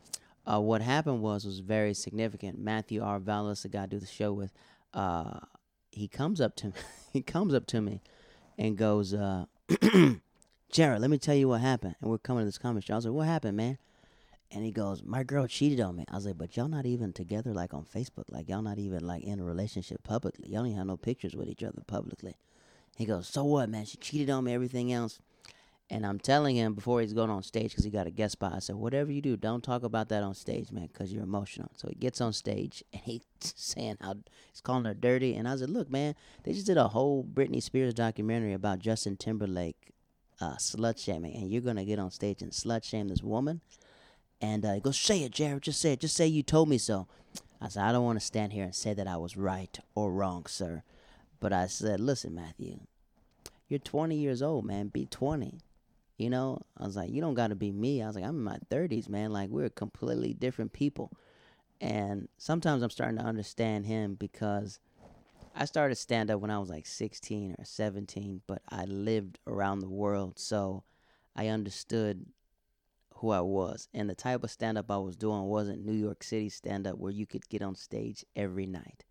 [0.46, 2.58] Uh, what happened was was very significant.
[2.58, 3.20] Matthew R.
[3.20, 4.52] Vallis, the guy I do the show with,
[4.94, 5.40] uh,
[5.92, 6.74] he comes up to me,
[7.14, 8.02] he comes up to me,
[8.58, 9.46] and goes, uh,
[10.72, 12.94] "Jared, let me tell you what happened." And we're coming to this comedy show.
[12.94, 13.78] I was like, "What happened, man?"
[14.52, 17.14] And he goes, "My girl cheated on me." I was like, "But y'all not even
[17.14, 18.26] together like on Facebook.
[18.30, 20.50] Like y'all not even like in a relationship publicly.
[20.50, 22.36] Y'all don't have no pictures with each other publicly."
[23.00, 23.86] He goes, "So what, man?
[23.86, 24.54] She cheated on me.
[24.54, 25.22] Everything else."
[25.90, 28.52] And I'm telling him before he's going on stage because he got a guest spot.
[28.54, 31.72] I said, "Whatever you do, don't talk about that on stage, man, because you're emotional."
[31.78, 34.16] So he gets on stage and he's saying how
[34.52, 35.34] he's calling her dirty.
[35.34, 39.16] And I said, "Look, man, they just did a whole Britney Spears documentary about Justin
[39.16, 39.94] Timberlake
[40.42, 43.62] uh, slut shaming, and you're gonna get on stage and slut shame this woman."
[44.42, 45.64] And uh, he goes, "Say it, Jared.
[45.64, 46.02] Just say it.
[46.02, 47.08] Just say you told me so."
[47.62, 50.12] I said, "I don't want to stand here and say that I was right or
[50.12, 50.84] wrong, sir."
[51.40, 52.80] But I said, "Listen, Matthew,
[53.70, 54.88] you're 20 years old, man.
[54.88, 55.60] Be 20.
[56.18, 58.04] You know, I was like, you don't got to be me.
[58.04, 59.32] I was like, I'm in my 30s, man.
[59.32, 61.12] Like, we're completely different people.
[61.80, 64.80] And sometimes I'm starting to understand him because
[65.56, 69.80] I started stand up when I was like 16 or 17, but I lived around
[69.80, 70.40] the world.
[70.40, 70.84] So
[71.36, 72.26] I understood
[73.16, 73.88] who I was.
[73.94, 76.98] And the type of stand up I was doing wasn't New York City stand up
[76.98, 79.06] where you could get on stage every night.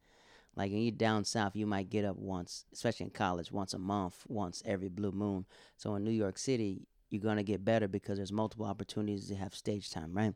[0.59, 3.79] Like when you're down south, you might get up once, especially in college, once a
[3.79, 5.47] month, once every blue moon.
[5.77, 9.55] So in New York City, you're gonna get better because there's multiple opportunities to have
[9.55, 10.35] stage time, right?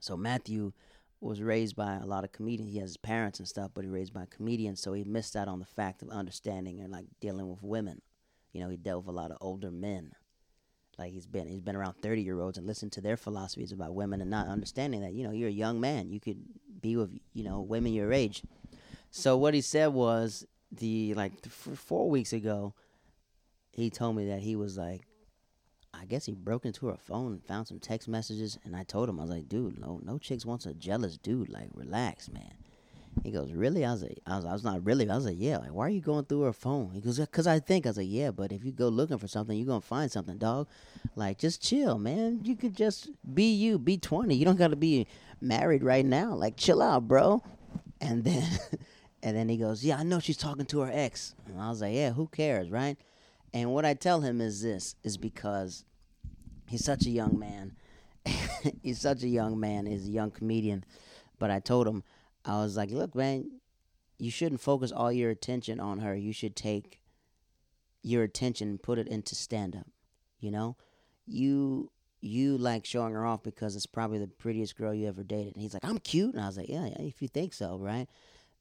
[0.00, 0.72] So Matthew
[1.20, 2.72] was raised by a lot of comedians.
[2.72, 5.46] He has his parents and stuff, but he raised by comedians, so he missed out
[5.46, 8.02] on the fact of understanding and like dealing with women.
[8.52, 10.10] You know, he dealt with a lot of older men.
[10.98, 13.94] Like he's been he's been around thirty year olds and listened to their philosophies about
[13.94, 16.42] women and not understanding that you know you're a young man, you could
[16.82, 18.42] be with you know women your age.
[19.10, 22.74] So what he said was the like four weeks ago,
[23.72, 25.02] he told me that he was like
[25.92, 29.08] I guess he broke into her phone and found some text messages, and I told
[29.08, 31.48] him I was like, "Dude, no, no chicks wants a jealous dude.
[31.48, 32.54] Like, relax, man."
[33.24, 35.36] He goes, "Really?" I was like, "I was, I was not really." I was like,
[35.38, 36.92] "Yeah." Like, why are you going through her phone?
[36.92, 39.26] He goes, "Cause I think." I was like, "Yeah, but if you go looking for
[39.26, 40.68] something, you're gonna find something, dog.
[41.16, 42.40] Like, just chill, man.
[42.44, 44.34] You could just be you, be 20.
[44.34, 45.06] You don't gotta be
[45.40, 46.34] married right now.
[46.34, 47.42] Like, chill out, bro."
[48.00, 48.48] And then,
[49.22, 51.80] and then he goes, "Yeah, I know she's talking to her ex." And I was
[51.80, 52.96] like, "Yeah, who cares, right?"
[53.52, 55.84] And what I tell him is this: is because
[56.66, 57.76] he's such a young man.
[58.82, 59.86] he's such a young man.
[59.86, 60.84] He's a young comedian.
[61.38, 62.04] But I told him,
[62.44, 63.50] I was like, look, man,
[64.18, 66.14] you shouldn't focus all your attention on her.
[66.14, 67.00] You should take
[68.02, 69.86] your attention and put it into stand up.
[70.38, 70.76] You know?
[71.26, 71.90] You
[72.22, 75.54] you like showing her off because it's probably the prettiest girl you ever dated.
[75.54, 76.34] And he's like, I'm cute.
[76.34, 78.08] And I was like, yeah, yeah, if you think so, right?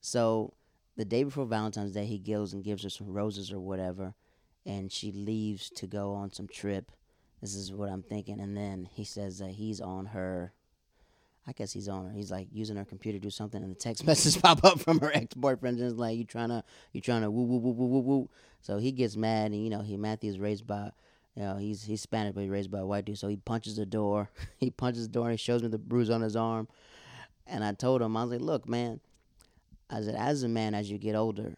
[0.01, 0.53] So
[0.95, 4.13] the day before Valentine's Day, he goes and gives her some roses or whatever.
[4.65, 6.91] And she leaves to go on some trip
[7.41, 8.39] this is what I'm thinking.
[8.39, 10.53] And then he says that he's on her.
[11.47, 12.11] I guess he's on her.
[12.11, 14.99] He's like using her computer to do something, and the text messages pop up from
[14.99, 17.71] her ex boyfriend, and it's like you trying to you trying to woo woo woo
[17.71, 18.29] woo woo woo.
[18.61, 20.91] So he gets mad, and you know he Matthew's raised by,
[21.35, 23.17] you know he's he's Spanish, but he's raised by a white dude.
[23.17, 24.29] So he punches the door.
[24.57, 26.67] he punches the door, and he shows me the bruise on his arm.
[27.47, 28.99] And I told him, I was like, look, man,
[29.89, 31.55] I said, as a man, as you get older,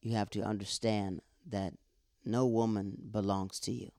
[0.00, 1.20] you have to understand
[1.50, 1.74] that
[2.24, 3.90] no woman belongs to you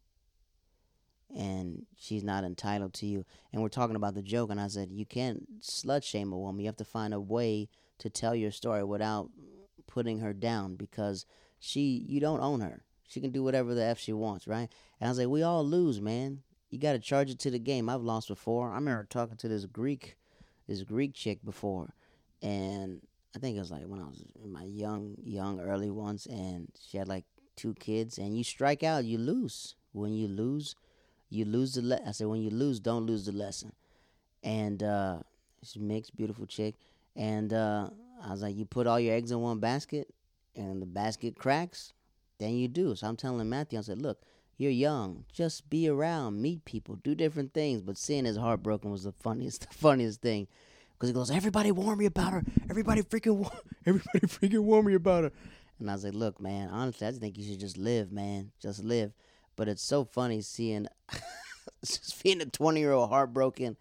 [1.36, 3.26] and she's not entitled to you.
[3.52, 6.62] And we're talking about the joke, and I said, you can't slut shame a woman.
[6.62, 7.68] You have to find a way
[8.00, 9.30] to tell your story without
[9.88, 11.26] putting her down because
[11.60, 12.84] she, you don't own her.
[13.08, 14.70] She can do whatever the f she wants, right?
[15.00, 16.42] And I was like, we all lose, man.
[16.70, 17.90] You got to charge it to the game.
[17.90, 18.72] I've lost before.
[18.72, 20.18] I remember talking to this Greek,
[20.68, 21.94] this Greek chick before,
[22.42, 23.02] and
[23.36, 26.70] I think it was like when I was in my young, young early ones, and
[26.80, 28.18] she had like two kids.
[28.18, 29.76] And you strike out, you lose.
[29.92, 30.76] When you lose,
[31.30, 33.74] you lose the le- I said when you lose, don't lose the lesson.
[34.44, 35.20] And uh,
[35.64, 36.76] she's mixed, beautiful chick.
[37.16, 37.90] And uh,
[38.24, 40.14] I was like, you put all your eggs in one basket,
[40.56, 41.94] and the basket cracks,
[42.40, 42.96] then you do.
[42.96, 44.22] So I'm telling Matthew, I said, look,
[44.58, 47.82] you're young, just be around, meet people, do different things.
[47.82, 50.48] But seeing his heartbroken was the funniest, the funniest thing,
[50.96, 53.50] because he goes, everybody warn me about her, everybody freaking,
[53.86, 55.32] everybody freaking warn me about her.
[55.80, 58.52] And I was like, look, man, honestly, I just think you should just live, man,
[58.62, 59.14] just live.
[59.58, 60.88] But it's so funny seeing
[61.86, 63.78] just being a 20 year old heartbroken.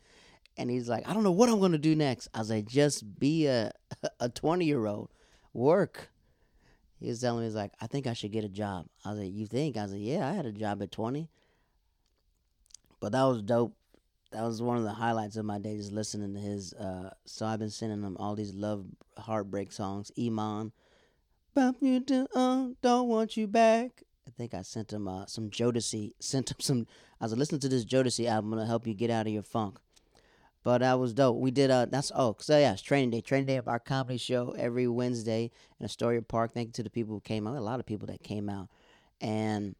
[0.56, 2.28] And he's like, I don't know what I'm to do next.
[2.34, 3.72] I was like, just be a
[4.20, 5.10] a 20 year old,
[5.52, 6.10] work.
[7.00, 8.86] He was telling me, he's like, I think I should get a job.
[9.04, 9.76] I was like, you think?
[9.76, 11.28] I was like, yeah, I had a job at 20.
[13.00, 13.74] But that was dope.
[14.34, 16.72] That was one of the highlights of my day, just listening to his.
[16.74, 18.84] Uh, so I've been sending him all these love
[19.16, 20.10] heartbreak songs.
[20.18, 20.72] Eamon,
[21.54, 22.02] Bump you
[22.34, 24.02] uh, don't want you back.
[24.26, 26.14] I think I sent him uh, some Jodeci.
[26.18, 26.86] Sent him some.
[27.20, 29.78] I was listening to this Jodeci album to help you get out of your funk.
[30.64, 31.36] But that was dope.
[31.36, 33.20] We did uh that's oh so yeah, it's training day.
[33.20, 36.54] Training day of our comedy show every Wednesday in Astoria Park.
[36.54, 37.54] Thank you to the people who came out.
[37.54, 38.68] A lot of people that came out.
[39.20, 39.76] And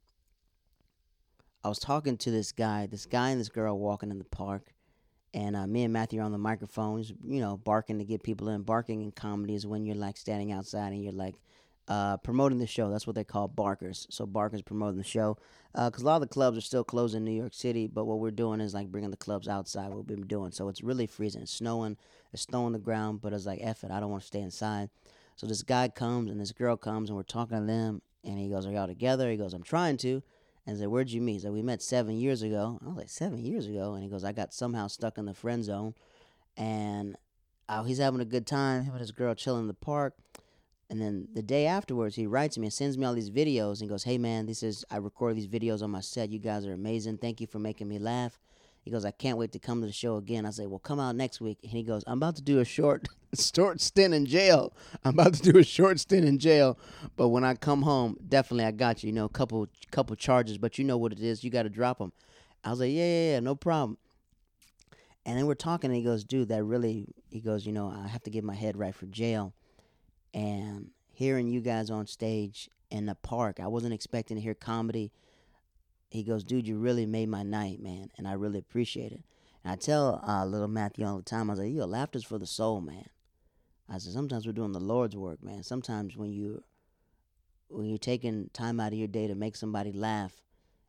[1.64, 4.74] I was talking to this guy, this guy and this girl walking in the park.
[5.33, 8.50] And uh, me and Matthew are on the microphones, you know, barking to get people
[8.50, 8.62] in.
[8.62, 11.35] Barking in comedy is when you're like standing outside and you're like
[11.88, 12.90] uh, promoting the show.
[12.90, 14.07] That's what they call barkers.
[14.11, 15.38] So barkers promoting the show
[15.72, 17.87] because uh, a lot of the clubs are still closed in New York City.
[17.87, 19.88] But what we're doing is like bringing the clubs outside.
[19.88, 20.53] What we've been doing.
[20.53, 21.42] So it's really freezing.
[21.42, 21.96] It's snowing.
[22.33, 23.22] It's snow on the ground.
[23.22, 23.90] But it's like it.
[23.90, 24.90] I don't want to stay inside.
[25.37, 28.03] So this guy comes and this girl comes and we're talking to them.
[28.22, 30.22] And he goes, "Are y'all together?" He goes, "I'm trying to."
[30.66, 32.96] And I said, "Where'd you meet?" He said, "We met seven years ago." I was
[32.96, 35.94] like, seven years ago?" And he goes, "I got somehow stuck in the friend zone."
[36.57, 37.16] And
[37.68, 38.85] oh, he's having a good time.
[38.85, 40.14] Him and his girl chilling in the park.
[40.90, 43.89] And then the day afterwards, he writes me and sends me all these videos and
[43.89, 46.30] goes, Hey man, this is, I record these videos on my set.
[46.30, 47.18] You guys are amazing.
[47.18, 48.39] Thank you for making me laugh.
[48.85, 50.45] He goes, I can't wait to come to the show again.
[50.45, 51.59] I say, Well, come out next week.
[51.62, 53.09] And he goes, I'm about to do a short,
[53.39, 54.72] short stint in jail.
[55.05, 56.78] I'm about to do a short stint in jail.
[57.16, 59.09] But when I come home, definitely I got you.
[59.09, 61.43] You know, a couple, couple charges, but you know what it is.
[61.43, 62.12] You got to drop them.
[62.62, 63.99] I was like, Yeah, yeah, yeah, no problem.
[65.26, 68.07] And then we're talking, and he goes, Dude, that really, he goes, You know, I
[68.09, 69.55] have to get my head right for jail
[70.35, 75.12] and hearing you guys on stage in the park, I wasn't expecting to hear comedy.
[76.15, 79.25] He goes, dude, you really made my night, man, and I really appreciate it.
[79.65, 82.39] And I tell uh, little Matthew all the time, I was like, yo, laughter's for
[82.39, 83.09] the soul, man.
[83.89, 85.65] I said, sometimes we're doing the Lord's work, man.
[85.65, 86.62] Sometimes when you
[87.67, 90.41] when you're taking time out of your day to make somebody laugh,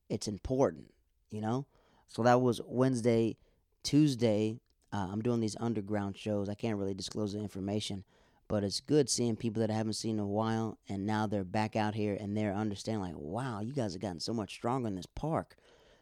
[0.10, 0.94] it's important,
[1.32, 1.66] you know?
[2.08, 3.36] So that was Wednesday,
[3.82, 4.60] Tuesday.
[4.94, 6.50] Uh, I'm doing these underground shows.
[6.50, 8.04] I can't really disclose the information,
[8.48, 11.44] but it's good seeing people that I haven't seen in a while, and now they're
[11.44, 14.88] back out here and they're understanding, like, wow, you guys have gotten so much stronger
[14.88, 15.56] in this park.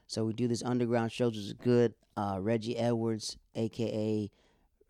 [0.08, 1.94] So we do these underground shows, which is good.
[2.16, 4.30] Uh, Reggie Edwards, aka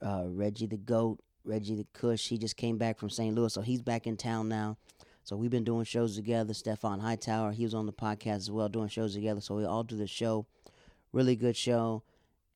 [0.02, 3.34] uh, Reggie the Goat, Reggie the Cush, he just came back from St.
[3.34, 4.78] Louis, so he's back in town now.
[5.24, 6.54] So we've been doing shows together.
[6.54, 9.40] Stefan Hightower, he was on the podcast as well, doing shows together.
[9.40, 10.46] So we all do the show.
[11.14, 12.04] Really good show.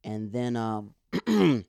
[0.04, 0.94] And then um,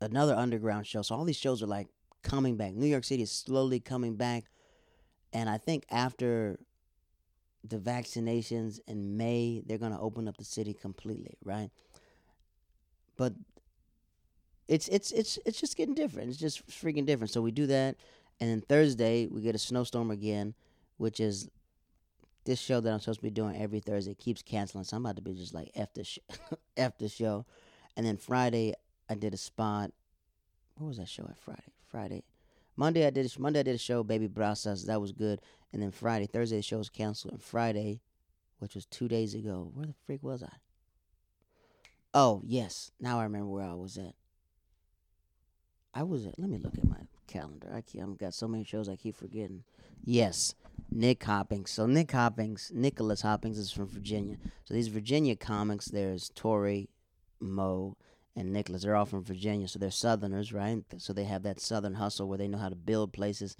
[0.00, 1.02] another underground show.
[1.02, 1.88] So all these shows are like
[2.22, 2.74] coming back.
[2.74, 4.44] New York City is slowly coming back.
[5.32, 6.58] And I think after
[7.64, 11.70] the vaccinations in May, they're going to open up the city completely, right?
[13.16, 13.34] But
[14.68, 16.28] it's it's it's it's just getting different.
[16.28, 17.30] It's just freaking different.
[17.30, 17.96] So we do that,
[18.40, 20.54] and then Thursday we get a snowstorm again,
[20.98, 21.48] which is
[22.44, 24.84] this show that I'm supposed to be doing every Thursday keeps canceling.
[24.84, 26.18] So I'm about to be just like f the sh-
[26.76, 27.44] f the show,
[27.96, 28.74] and then Friday
[29.08, 29.92] I did a spot.
[30.76, 31.72] What was that show at Friday?
[31.88, 32.24] Friday.
[32.76, 34.86] Monday I did a, Monday I did a show, Baby Brasas.
[34.86, 35.40] That was good.
[35.72, 37.34] And then Friday, Thursday the show was canceled.
[37.34, 38.00] And Friday,
[38.58, 40.52] which was two days ago, where the freak was I?
[42.14, 44.14] Oh yes, now I remember where I was at.
[45.92, 46.38] I was at.
[46.38, 47.70] Let me look at my calendar.
[47.74, 49.64] I keep, I've got so many shows I keep forgetting.
[50.04, 50.54] Yes,
[50.90, 51.70] Nick Hoppings.
[51.70, 54.36] So Nick Hoppings, Nicholas Hoppings is from Virginia.
[54.64, 56.88] So these Virginia comics, there's Tori,
[57.40, 57.96] Mo,
[58.38, 58.82] and Nicholas.
[58.82, 60.84] They're all from Virginia, so they're Southerners, right?
[60.98, 63.56] So they have that Southern hustle where they know how to build places.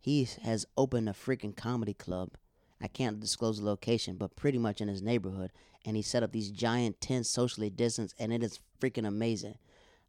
[0.00, 2.30] He has opened a freaking comedy club.
[2.80, 5.52] I can't disclose the location, but pretty much in his neighborhood.
[5.84, 9.58] And he set up these giant tents, socially distanced, and it is freaking amazing.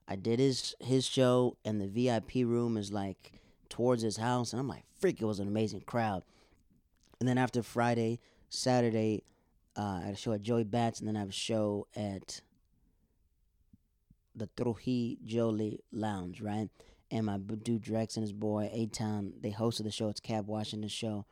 [0.08, 3.34] I did his his show, and the VIP room is like
[3.70, 5.22] towards his house, and I'm like, freak!
[5.22, 6.24] It was an amazing crowd.
[7.20, 9.24] And then after Friday, Saturday,
[9.78, 12.42] uh, I had a show at Joey Bats, and then I have a show at
[14.38, 16.70] the Trujillo Lounge, right?
[17.10, 20.10] And my dude Drex and his boy A Town, they hosted the show.
[20.10, 21.26] It's Cab Washington show.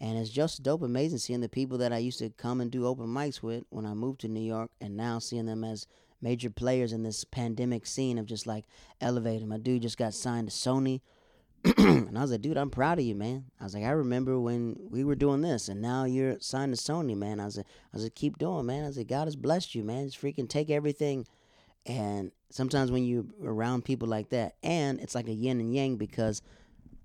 [0.00, 2.86] And it's just dope, amazing seeing the people that I used to come and do
[2.86, 5.86] open mics with when I moved to New York, and now seeing them as
[6.20, 8.66] major players in this pandemic scene of just like
[9.00, 9.48] elevating.
[9.48, 11.00] My dude just got signed to Sony.
[11.78, 13.46] and I was like, dude, I'm proud of you, man.
[13.60, 16.80] I was like, I remember when we were doing this, and now you're signed to
[16.80, 17.40] Sony, man.
[17.40, 18.84] I was like, I was like, keep doing, man.
[18.84, 20.06] I was like, God has blessed you, man.
[20.06, 21.26] Just freaking take everything.
[21.86, 25.96] And sometimes when you're around people like that, and it's like a yin and yang
[25.96, 26.42] because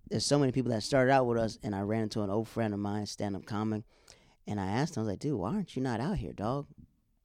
[0.10, 2.48] there's so many people that started out with us, and I ran into an old
[2.48, 3.84] friend of mine, stand up comic,
[4.48, 6.68] and I asked him, I was like, dude, why aren't you not out here, dog?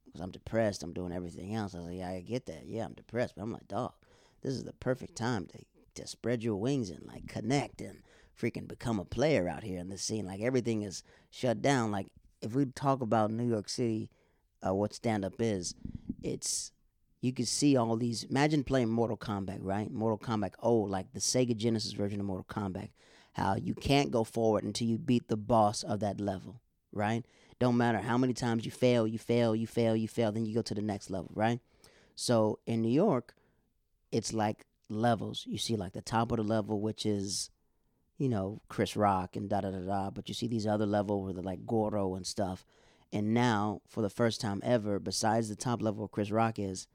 [0.05, 0.83] Because I'm depressed.
[0.83, 1.73] I'm doing everything else.
[1.73, 2.65] I was like, yeah, I get that.
[2.65, 3.93] Yeah, I'm depressed, but I'm like, dog,
[4.41, 5.59] this is the perfect time to
[5.97, 8.01] to spread your wings and like connect and
[8.39, 10.25] freaking become a player out here in this scene.
[10.25, 11.91] Like everything is shut down.
[11.91, 12.07] Like
[12.41, 14.09] if we talk about New York City,
[14.65, 15.75] uh, what stand up is,
[16.21, 16.71] it's
[17.27, 18.23] you can see all these.
[18.23, 19.91] Imagine playing Mortal Kombat, right?
[19.91, 22.89] Mortal Kombat oh, like the Sega Genesis version of Mortal Kombat.
[23.33, 26.61] How you can't go forward until you beat the boss of that level,
[26.91, 27.23] right?
[27.59, 30.55] Don't matter how many times you fail, you fail, you fail, you fail, then you
[30.55, 31.59] go to the next level, right?
[32.15, 33.35] So in New York,
[34.11, 35.43] it's like levels.
[35.47, 37.51] You see like the top of the level, which is,
[38.17, 40.09] you know, Chris Rock and da da da da.
[40.09, 42.65] But you see these other level where they're like Goro and stuff.
[43.13, 46.87] And now, for the first time ever, besides the top level where Chris Rock is,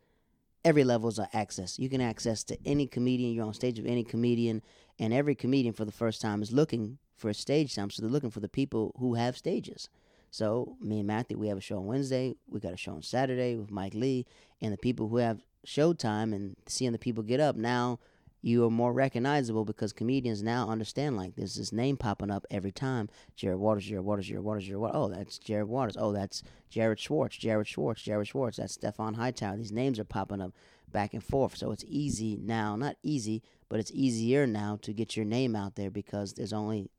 [0.65, 1.79] every level is access.
[1.79, 3.33] You can access to any comedian.
[3.33, 4.63] You're on stage with any comedian,
[4.99, 7.91] and every comedian for the first time is looking for a stage time.
[7.91, 9.89] So they're looking for the people who have stages.
[10.31, 12.35] So me and Matthew, we have a show on Wednesday.
[12.49, 14.27] We got a show on Saturday with Mike Lee,
[14.61, 17.99] and the people who have show time and seeing the people get up now.
[18.45, 22.73] You are more recognizable because comedians now understand like there's this name popping up every
[22.73, 23.09] time.
[23.37, 24.97] Jared Waters, Jared Waters, Jared Waters, Jared Waters.
[24.97, 25.97] Oh, that's Jared Waters.
[25.97, 28.57] Oh, that's Jared Schwartz, Jared Schwartz, Jared Schwartz.
[28.57, 29.57] That's Stefan Hightower.
[29.57, 30.53] These names are popping up
[30.91, 31.57] back and forth.
[31.57, 35.77] So it's easy now, not easy, but it's easier now to get your name out
[35.77, 36.91] there because there's only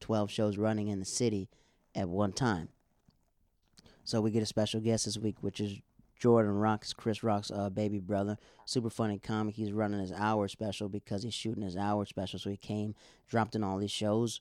[0.00, 1.48] 12 shows running in the city
[1.96, 2.68] at one time.
[4.04, 5.80] So we get a special guest this week, which is
[6.18, 8.38] Jordan Rocks, Chris Rock's uh, baby brother.
[8.64, 9.54] Super funny comic.
[9.54, 12.38] He's running his hour special because he's shooting his hour special.
[12.38, 12.94] So he came,
[13.28, 14.40] dropped in all these shows,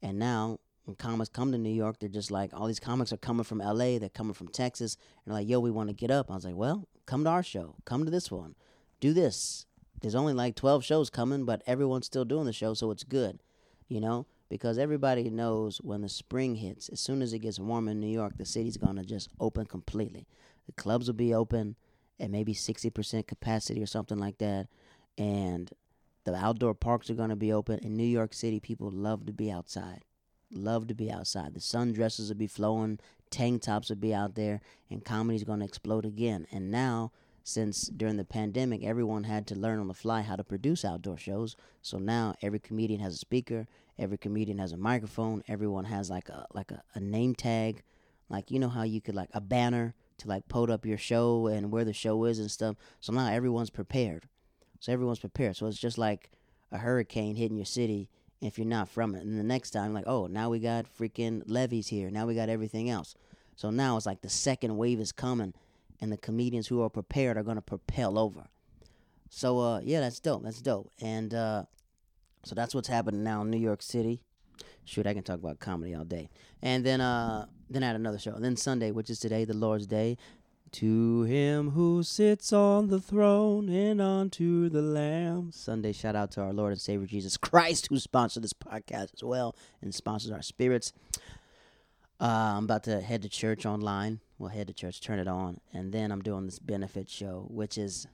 [0.00, 3.18] and now when comics come to New York, they're just like all these comics are
[3.18, 3.98] coming from L.A.
[3.98, 6.30] They're coming from Texas, and they're like, yo, we want to get up.
[6.30, 7.76] I was like, well, come to our show.
[7.84, 8.54] Come to this one.
[9.00, 9.66] Do this.
[10.00, 13.40] There's only like 12 shows coming, but everyone's still doing the show, so it's good,
[13.86, 17.88] you know because everybody knows when the spring hits, as soon as it gets warm
[17.88, 20.26] in New York, the city's gonna just open completely.
[20.66, 21.76] The clubs will be open,
[22.22, 24.68] at maybe 60% capacity or something like that.
[25.18, 25.70] And
[26.24, 27.80] the outdoor parks are going to be open.
[27.80, 30.04] In New York City, people love to be outside.
[30.52, 31.54] Love to be outside.
[31.54, 33.00] The sundresses will be flowing,
[33.30, 34.60] tank tops will be out there,
[34.90, 36.46] and comedy's going to explode again.
[36.52, 37.10] And now,
[37.42, 41.16] since during the pandemic, everyone had to learn on the fly how to produce outdoor
[41.16, 41.56] shows.
[41.80, 43.66] So now every comedian has a speaker,
[43.98, 47.82] every comedian has a microphone, everyone has like a like a, a name tag,
[48.28, 51.46] like you know how you could like a banner to like put up your show
[51.46, 52.76] and where the show is and stuff.
[53.00, 54.28] So now everyone's prepared.
[54.80, 55.56] So everyone's prepared.
[55.56, 56.30] So it's just like
[56.70, 58.08] a hurricane hitting your city
[58.40, 59.22] if you're not from it.
[59.22, 62.10] And the next time, like, oh, now we got freaking levees here.
[62.10, 63.14] Now we got everything else.
[63.54, 65.54] So now it's like the second wave is coming,
[66.00, 68.48] and the comedians who are prepared are gonna propel over.
[69.28, 70.42] So uh, yeah, that's dope.
[70.42, 70.90] That's dope.
[71.00, 71.64] And uh,
[72.44, 74.22] so that's what's happening now in New York City.
[74.84, 76.28] Shoot, I can talk about comedy all day.
[76.60, 78.32] And then uh, then I had another show.
[78.32, 80.16] And then Sunday, which is today, the Lord's Day.
[80.76, 85.52] To him who sits on the throne and unto the Lamb.
[85.52, 89.22] Sunday, shout out to our Lord and Savior Jesus Christ, who sponsored this podcast as
[89.22, 90.94] well and sponsors our spirits.
[92.18, 94.20] Uh, I'm about to head to church online.
[94.38, 97.76] Well, head to church, turn it on, and then I'm doing this benefit show, which
[97.76, 98.06] is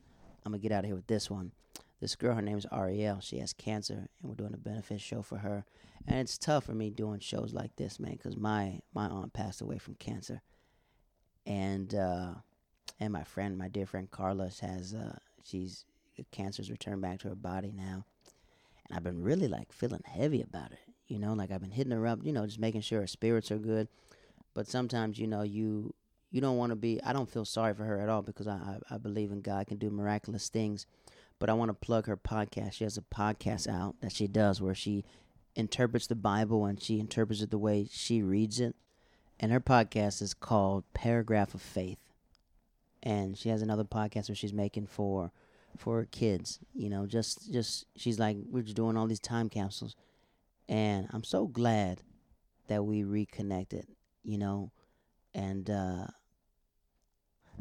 [0.45, 1.53] I'm gonna get out of here with this one.
[2.01, 3.21] This girl, her name is Ariel.
[3.21, 5.65] She has cancer, and we're doing a benefit show for her.
[6.07, 9.61] And it's tough for me doing shows like this, man, because my my aunt passed
[9.61, 10.43] away from cancer,
[11.45, 12.35] and uh,
[13.01, 15.85] and my friend, my dear friend Carlos, has uh, she's
[16.31, 18.05] cancer's returned back to her body now,
[18.87, 20.81] and I've been really like feeling heavy about it.
[21.09, 23.51] You know, like I've been hitting her up, you know, just making sure her spirits
[23.51, 23.89] are good.
[24.55, 25.95] But sometimes, you know, you
[26.31, 27.03] you don't want to be.
[27.03, 29.67] I don't feel sorry for her at all because I, I I believe in God
[29.67, 30.87] can do miraculous things.
[31.39, 32.73] But I want to plug her podcast.
[32.75, 35.05] She has a podcast out that she does where she
[35.55, 38.75] interprets the Bible and she interprets it the way she reads it.
[39.41, 41.99] And her podcast is called Paragraph of Faith.
[43.03, 45.31] And she has another podcast where she's making for
[45.77, 46.59] for kids.
[46.75, 49.95] You know, just just she's like we're just doing all these time capsules.
[50.69, 52.03] And I'm so glad
[52.67, 53.87] that we reconnected,
[54.25, 54.73] you know.
[55.35, 56.07] And uh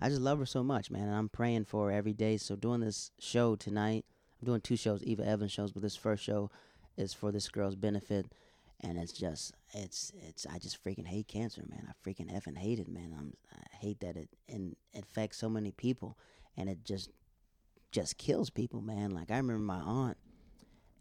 [0.02, 1.04] I just love her so much, man.
[1.04, 2.38] And I'm praying for her every day.
[2.38, 4.06] So doing this show tonight,
[4.42, 6.52] I'm doing two shows, Eva Evans shows, but this first show
[6.98, 8.28] is for this girl's benefit.
[8.82, 10.46] And it's just, it's, it's.
[10.46, 11.88] I just freaking hate cancer, man.
[11.90, 13.16] I freaking effing hate it, man.
[13.18, 16.16] I'm, I hate that it, and it affects so many people,
[16.56, 17.10] and it just,
[17.92, 19.10] just kills people, man.
[19.10, 20.18] Like I remember my aunt,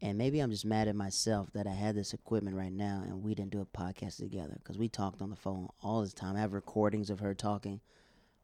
[0.01, 3.23] and maybe I'm just mad at myself that I had this equipment right now, and
[3.23, 6.35] we didn't do a podcast together because we talked on the phone all this time.
[6.35, 7.83] I have recordings of her talking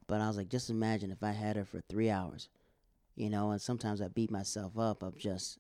[0.07, 2.49] but I was like, just imagine if I had her for three hours,
[3.15, 3.51] you know.
[3.51, 5.59] And sometimes I beat myself up of just,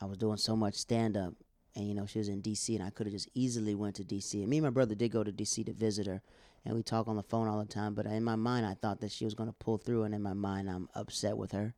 [0.00, 1.34] I was doing so much stand up,
[1.74, 2.74] and you know she was in D.C.
[2.74, 4.40] and I could have just easily went to D.C.
[4.40, 5.64] And me and my brother did go to D.C.
[5.64, 6.22] to visit her,
[6.64, 7.94] and we talk on the phone all the time.
[7.94, 10.22] But in my mind, I thought that she was going to pull through, and in
[10.22, 11.74] my mind, I'm upset with her,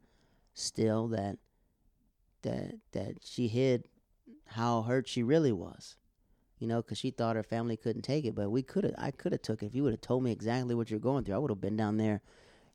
[0.54, 1.38] still that,
[2.42, 3.84] that that she hid
[4.46, 5.96] how hurt she really was
[6.59, 8.34] you know, because she thought her family couldn't take it.
[8.34, 9.66] But we could have, I could have took it.
[9.66, 11.76] If you would have told me exactly what you're going through, I would have been
[11.76, 12.22] down there,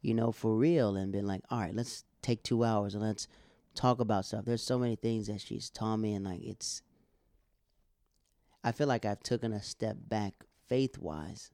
[0.01, 3.27] you know, for real and been like, all right, let's take two hours and let's
[3.75, 4.45] talk about stuff.
[4.45, 6.81] There's so many things that she's taught me, and like it's,
[8.63, 10.33] I feel like I've taken a step back
[10.67, 11.51] faith wise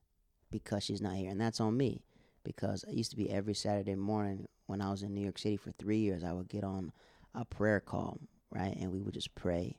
[0.51, 2.03] because she's not here, and that's on me.
[2.41, 5.57] Because it used to be every Saturday morning when I was in New York City
[5.57, 6.93] for three years, I would get on
[7.35, 8.19] a prayer call,
[8.49, 9.77] right, and we would just pray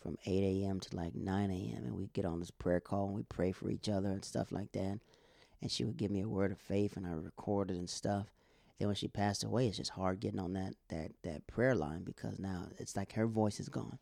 [0.00, 0.80] from 8 a.m.
[0.80, 1.84] to like 9 a.m.
[1.84, 4.52] and we'd get on this prayer call and we'd pray for each other and stuff
[4.52, 5.00] like that.
[5.60, 8.26] And she would give me a word of faith and I recorded and stuff.
[8.78, 12.04] Then when she passed away, it's just hard getting on that that that prayer line
[12.04, 13.98] because now it's like her voice is gone.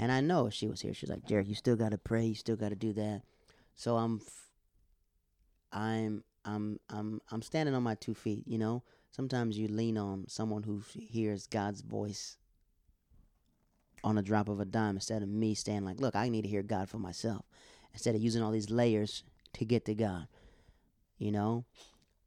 [0.00, 2.34] And I know she was here, she's like, Jared, you still got to pray, you
[2.34, 3.20] still got to do that.
[3.76, 4.22] So I'm,
[5.72, 8.44] I'm, I'm, I'm, I'm standing on my two feet.
[8.46, 12.38] You know, sometimes you lean on someone who hears God's voice
[14.02, 16.48] on a drop of a dime instead of me staying like, look, I need to
[16.48, 17.44] hear God for myself
[17.92, 19.24] instead of using all these layers
[19.54, 20.26] to get to God.
[21.18, 21.64] You know?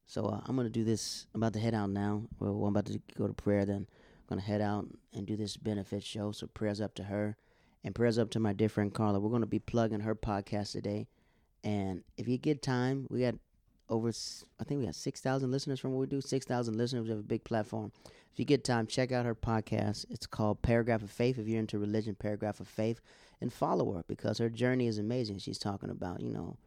[0.05, 1.25] So uh, I'm going to do this.
[1.33, 2.23] I'm about to head out now.
[2.39, 3.65] Well, I'm about to go to prayer.
[3.65, 6.31] Then I'm going to head out and do this benefit show.
[6.31, 7.37] So prayers up to her
[7.83, 9.19] and prayers up to my dear friend Carla.
[9.19, 11.07] We're going to be plugging her podcast today.
[11.63, 13.35] And if you get time, we got
[13.93, 14.11] over,
[14.59, 16.19] I think we got 6,000 listeners from what we do.
[16.19, 17.03] 6,000 listeners.
[17.03, 17.91] We have a big platform.
[18.33, 20.05] If you get time, check out her podcast.
[20.09, 21.37] It's called Paragraph of Faith.
[21.37, 22.99] If you're into religion, Paragraph of Faith,
[23.39, 25.37] and follow her because her journey is amazing.
[25.37, 26.57] She's talking about, you know,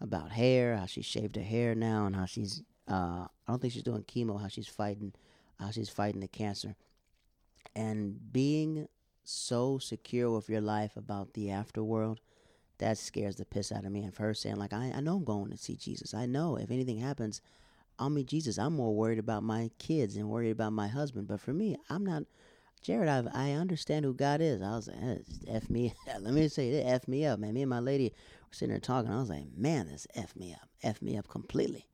[0.00, 3.72] about hair, how she shaved her hair now, and how she's, uh, I don't think
[3.72, 5.12] she's doing chemo, how she's fighting,
[5.58, 6.76] how she's fighting the cancer.
[7.74, 8.86] And being
[9.24, 12.18] so secure with your life about the afterworld,
[12.80, 14.02] that scares the piss out of me.
[14.02, 16.12] And for her saying, like, I, I know I'm going to see Jesus.
[16.12, 17.40] I know if anything happens,
[17.98, 18.58] I'll meet Jesus.
[18.58, 21.28] I'm more worried about my kids and worried about my husband.
[21.28, 22.24] But for me, I'm not.
[22.82, 24.62] Jared, I I understand who God is.
[24.62, 25.16] I was like, eh,
[25.48, 25.92] f me.
[26.20, 27.52] Let me say it, f me up, man.
[27.52, 29.12] Me and my lady were sitting there talking.
[29.12, 31.86] I was like, man, this f me up, f me up completely.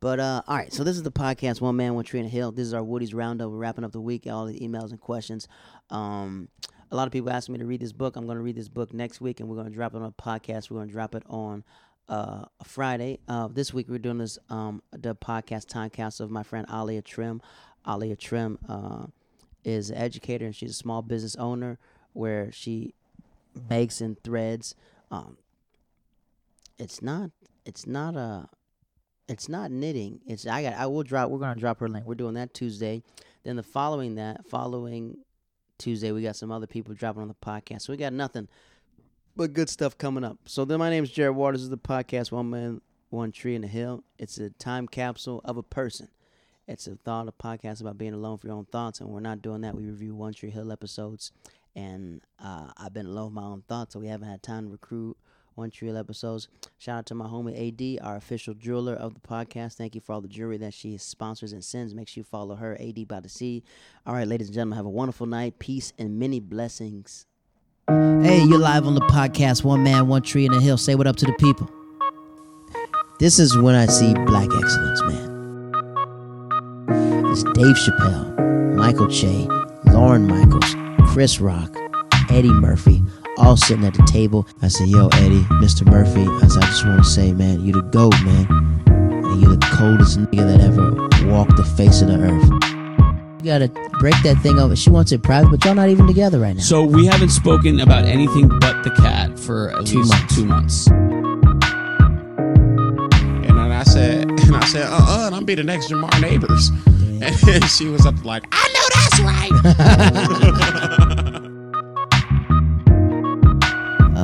[0.00, 2.28] But uh, all right, so this is the podcast, One Man, One Tree in a
[2.28, 2.52] Hill.
[2.52, 3.50] This is our Woody's Roundup.
[3.50, 5.48] We're wrapping up the week, all the emails and questions.
[5.88, 6.48] Um,
[6.90, 8.16] a lot of people asked me to read this book.
[8.16, 10.04] I'm going to read this book next week, and we're going to drop it on
[10.04, 10.70] a podcast.
[10.70, 11.64] We're going to drop it on
[12.08, 13.18] uh, Friday.
[13.28, 17.02] Uh, this week we're doing this um, the podcast time capsule of my friend Alia
[17.02, 17.40] Trim.
[17.88, 19.06] Alia Trim uh,
[19.64, 21.78] is an educator and she's a small business owner
[22.12, 22.94] where she
[23.70, 24.74] makes and threads.
[25.10, 25.38] Um,
[26.78, 27.30] it's not.
[27.64, 28.48] It's not a.
[29.26, 30.20] It's not knitting.
[30.26, 30.74] It's I got.
[30.74, 31.30] I will drop.
[31.30, 32.06] We're gonna drop her link.
[32.06, 33.02] We're doing that Tuesday.
[33.44, 35.18] Then the following that, following
[35.78, 37.82] Tuesday, we got some other people dropping on the podcast.
[37.82, 38.48] So we got nothing
[39.36, 40.38] but good stuff coming up.
[40.46, 41.60] So then, my name is Jared Waters.
[41.60, 44.04] This is the podcast One Man, One Tree in the Hill.
[44.18, 46.08] It's a time capsule of a person.
[46.66, 49.42] It's a thought, a podcast about being alone for your own thoughts, and we're not
[49.42, 49.74] doing that.
[49.74, 51.30] We review One Tree Hill episodes,
[51.76, 54.70] and uh, I've been alone with my own thoughts, so we haven't had time to
[54.72, 55.16] recruit
[55.54, 56.48] One Tree Hill episodes.
[56.78, 59.74] Shout out to my homie AD, our official jeweler of the podcast.
[59.74, 61.94] Thank you for all the jewelry that she sponsors and sends.
[61.94, 63.62] Make sure you follow her, AD by the Sea.
[64.06, 65.58] All right, ladies and gentlemen, have a wonderful night.
[65.58, 67.26] Peace and many blessings.
[67.86, 70.76] Hey, you're live on the podcast, One Man, One Tree in the Hill.
[70.78, 71.70] Say what up to the people.
[73.20, 75.34] This is when I see black excellence, man.
[77.30, 79.46] It's Dave Chappelle, Michael Che,
[79.92, 80.74] Lorne Michaels,
[81.12, 81.76] Chris Rock,
[82.30, 83.02] Eddie Murphy,
[83.38, 84.46] all sitting at the table.
[84.62, 85.84] I said, Yo, Eddie, Mr.
[85.90, 86.24] Murphy.
[86.44, 88.46] I said, I just want to say, man, you the GOAT, man.
[88.86, 90.92] And you the coldest nigga that ever
[91.30, 92.50] walked the face of the earth.
[93.42, 93.68] You gotta
[94.00, 94.74] break that thing over.
[94.76, 96.62] She wants it private, but y'all not even together right now.
[96.62, 100.34] So we haven't spoken about anything but the cat for at Two least months.
[100.34, 100.86] two months.
[100.86, 101.02] And
[103.58, 106.70] then I said, and I said, uh uh, and I'm be the next Jamar Neighbors.
[107.24, 109.52] And she was up like, I know that's right.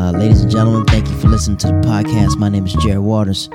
[0.01, 2.39] Uh, ladies and gentlemen, thank you for listening to the podcast.
[2.39, 3.51] My name is Jared Waters,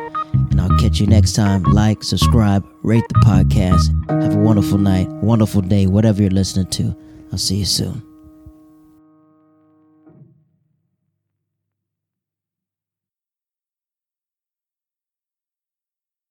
[0.51, 1.63] and I'll catch you next time.
[1.63, 3.89] Like, subscribe, rate the podcast.
[4.21, 6.95] Have a wonderful night, wonderful day, whatever you're listening to.
[7.31, 8.03] I'll see you soon.